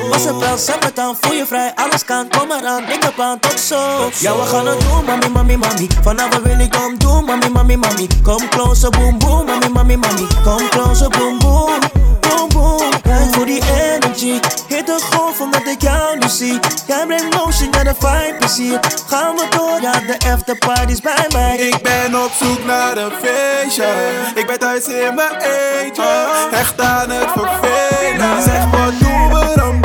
Was 0.09 0.25
het 0.25 0.39
wel 0.39 0.57
summertime, 0.59 1.15
voel 1.21 1.33
je 1.33 1.47
vrij, 1.47 1.73
alles 1.75 2.05
kan, 2.05 2.32
kom 2.63 3.17
maar 3.17 3.27
aan, 3.27 3.39
tot 3.39 3.61
zo. 3.61 4.11
Ja, 4.19 4.37
we 4.37 4.43
gaan 4.43 4.67
het 4.67 4.81
doen, 4.81 5.05
mami, 5.05 5.29
mami, 5.29 5.57
mami. 5.57 5.89
Vanavond 6.03 6.43
wil 6.43 6.59
ik 6.59 6.77
om 6.87 6.99
doen, 6.99 7.25
mami, 7.25 7.49
mami, 7.49 7.77
mami. 7.77 8.07
Kom 8.23 8.49
closer, 8.49 8.91
boom, 8.91 9.19
boom, 9.19 9.47
mami, 9.47 9.69
mami, 9.69 9.97
mami. 9.97 10.27
Kom 10.45 10.69
closer, 10.69 11.09
boom, 11.09 11.39
boom, 11.39 11.79
boom, 12.21 12.49
boom. 12.49 12.91
Kijk 13.03 13.35
voor 13.35 13.47
die 13.47 13.63
energy, 13.63 14.41
hit 14.69 14.87
de 14.87 14.99
golf 15.11 15.41
omdat 15.41 15.67
ik 15.67 15.83
jou 15.83 16.19
nu 16.19 16.29
zie. 16.29 16.59
Jij 16.87 17.07
brengt 17.07 17.37
motion, 17.37 17.69
ja, 17.71 17.83
de 17.83 17.95
vibe 17.99 18.35
plezier. 18.39 18.81
Gaan 19.07 19.37
we 19.37 19.47
door, 19.57 19.81
ja, 19.81 19.93
de 19.93 20.31
afterparty's 20.33 21.01
bij 21.01 21.27
mij. 21.33 21.57
Ik 21.57 21.83
ben 21.83 22.25
op 22.25 22.31
zoek 22.41 22.65
naar 22.65 22.97
een 22.97 23.13
feestje. 23.23 23.87
Ik 24.35 24.47
ben 24.47 24.59
thuis 24.59 24.87
in 24.87 25.15
mijn 25.15 25.35
eentje, 25.41 26.27
echt 26.53 26.81
aan 26.81 27.11
het 27.11 27.29
vervelen. 27.35 28.43
Zeg 28.43 28.71
wat 28.71 28.93
doen 29.01 29.33
we 29.33 29.53
dan, 29.55 29.81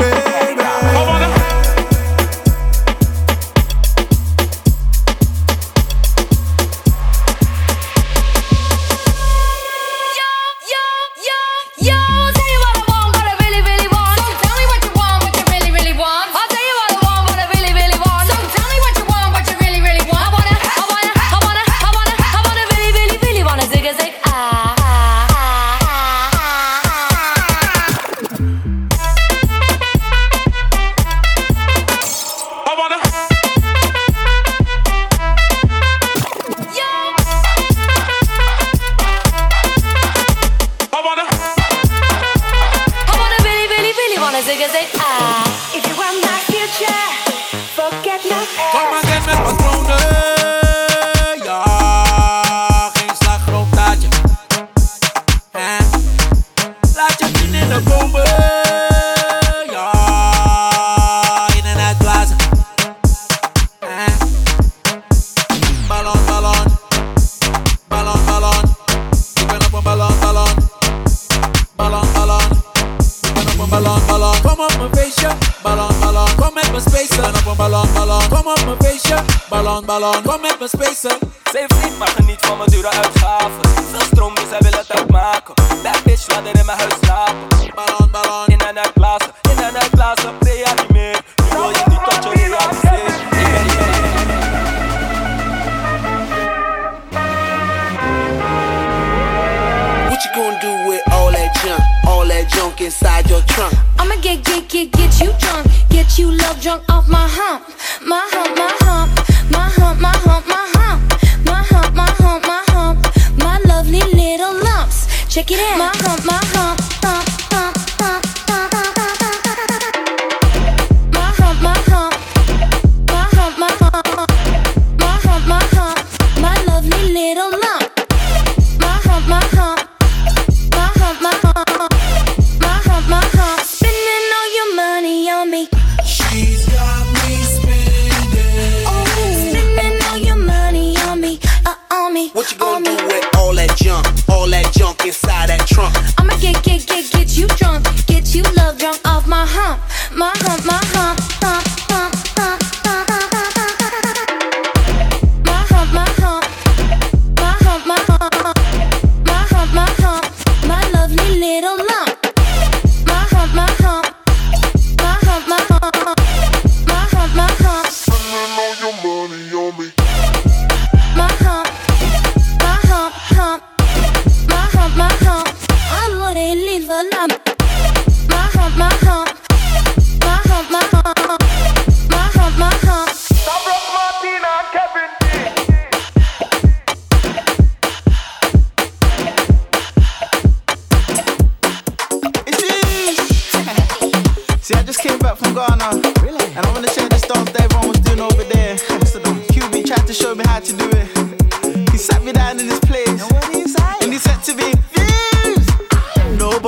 Ballon, 75.62 76.00
ballon, 76.00 76.36
kom 76.36 76.54
met 76.54 76.72
mijn 76.72 76.82
spacer. 76.82 77.22
Ben 77.22 77.36
op 77.36 77.46
een 77.46 77.56
ballon, 77.56 77.94
ballon, 77.94 78.28
kom 78.30 78.48
op 78.48 78.66
mijn 78.66 78.78
feestje. 78.80 79.18
Ballon, 79.50 79.86
ballon, 79.86 80.22
kom 80.24 80.42
met 80.42 80.56
mijn 80.60 80.70
spacer. 80.70 81.18
Zeven 81.52 81.78
niet, 81.84 81.98
maar 81.98 82.08
geniet 82.08 82.40
van 82.46 82.58
mijn 82.58 82.70
dure 82.70 82.90
uitgaven. 82.90 84.07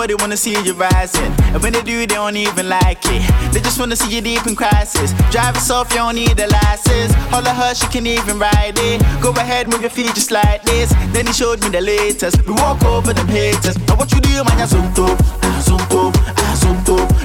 they 0.10 0.16
wanna 0.16 0.36
see 0.36 0.58
you 0.66 0.74
rising. 0.74 1.32
And 1.54 1.62
when 1.62 1.74
they 1.74 1.84
do, 1.84 2.00
they 2.00 2.08
don't 2.08 2.36
even 2.36 2.68
like 2.68 3.06
it. 3.06 3.22
They 3.54 3.60
just 3.62 3.80
wanna 3.80 3.96
see 3.96 4.16
you 4.16 4.22
deep 4.22 4.48
in 4.48 4.56
crisis. 4.56 5.14
Drive 5.30 5.54
yourself, 5.56 5.92
you 5.92 5.98
don't 5.98 6.16
need 6.16 6.40
a 6.40 6.48
license. 6.48 7.14
Holler 7.30 7.54
hush, 7.54 7.84
you 7.84 7.90
can 7.90 8.08
even 8.08 8.40
ride 8.40 8.78
it. 8.78 9.02
Go 9.22 9.30
ahead, 9.32 9.70
move 9.70 9.82
your 9.82 9.92
feet 9.92 10.16
just 10.16 10.32
like 10.32 10.64
this. 10.64 10.90
Then 11.14 11.28
he 11.28 11.34
showed 11.34 11.62
me 11.62 11.70
the 11.70 11.82
latest. 11.82 12.42
We 12.48 12.54
walk 12.54 12.84
over 12.84 13.14
them 13.14 13.28
haters. 13.28 13.78
Now 13.88 13.98
what 13.98 14.12
you 14.12 14.20
do, 14.20 14.44
my 14.44 14.58
ya 14.58 14.66
zonto, 14.66 15.16
ah. 15.44 15.50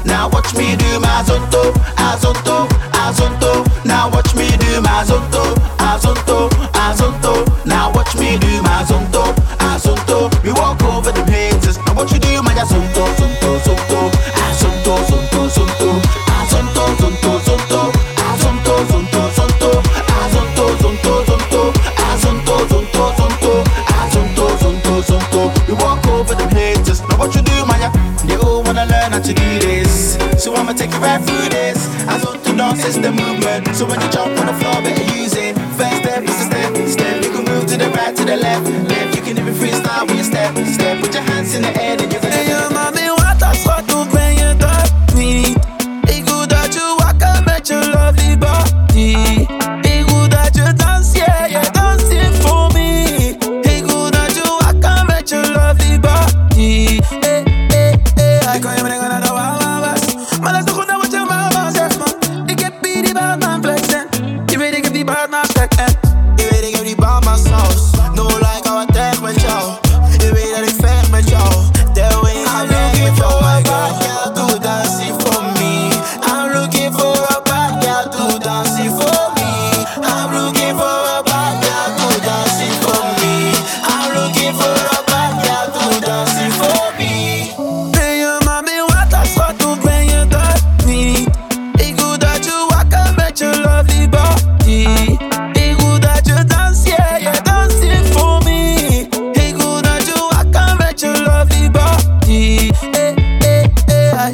Now 0.05 0.29
watch 0.29 0.55
me 0.55 0.77
do 0.77 1.01
my 1.01 1.23
zonto, 1.27 1.73
ah 1.97 2.17
zonto. 2.21 3.65
Now 3.85 4.11
watch 4.11 4.35
me 4.35 4.47
do 4.59 4.81
my 4.83 5.05
zonto, 5.09 5.57
ah 5.81 5.99
zonto. 6.01 7.67
Now 7.67 7.93
watch 7.93 8.15
me 8.17 8.37
do 8.39 8.63
my 8.63 8.85
zonto, 8.85 9.35
ah. 9.61 9.81
We 10.45 10.53
walk 10.53 10.83
over 10.83 11.11
the 11.11 11.25
haters. 11.25 11.79
Now 11.79 11.95
what 11.95 12.13
you 12.13 12.19
do? 12.19 12.34
left, 38.37 38.67
left. 38.91 39.17
You 39.17 39.23
can 39.23 39.39
even 39.39 39.55
freestyle 39.55 40.07
when 40.07 40.19
you 40.19 40.25
step, 40.25 40.57
step. 40.67 41.01
Put 41.01 41.15
your 41.15 41.23
hands 41.23 41.55
in 41.55 41.63
the 41.63 41.83
air. 41.83 42.04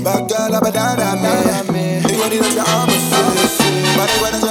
Back 0.02 0.28
girl, 0.28 0.54
I'm 0.54 0.64
a 0.64 0.72
dad, 0.72 0.98
I'm 0.98 1.66
me. 1.74 2.00
They 2.00 2.16
want 2.16 2.32
it 2.32 2.40
on 2.40 2.52
your 2.52 2.64
arm, 2.64 2.88
I'm 2.88 3.96
But 3.96 4.08
they 4.08 4.20
want 4.22 4.34
it 4.34 4.49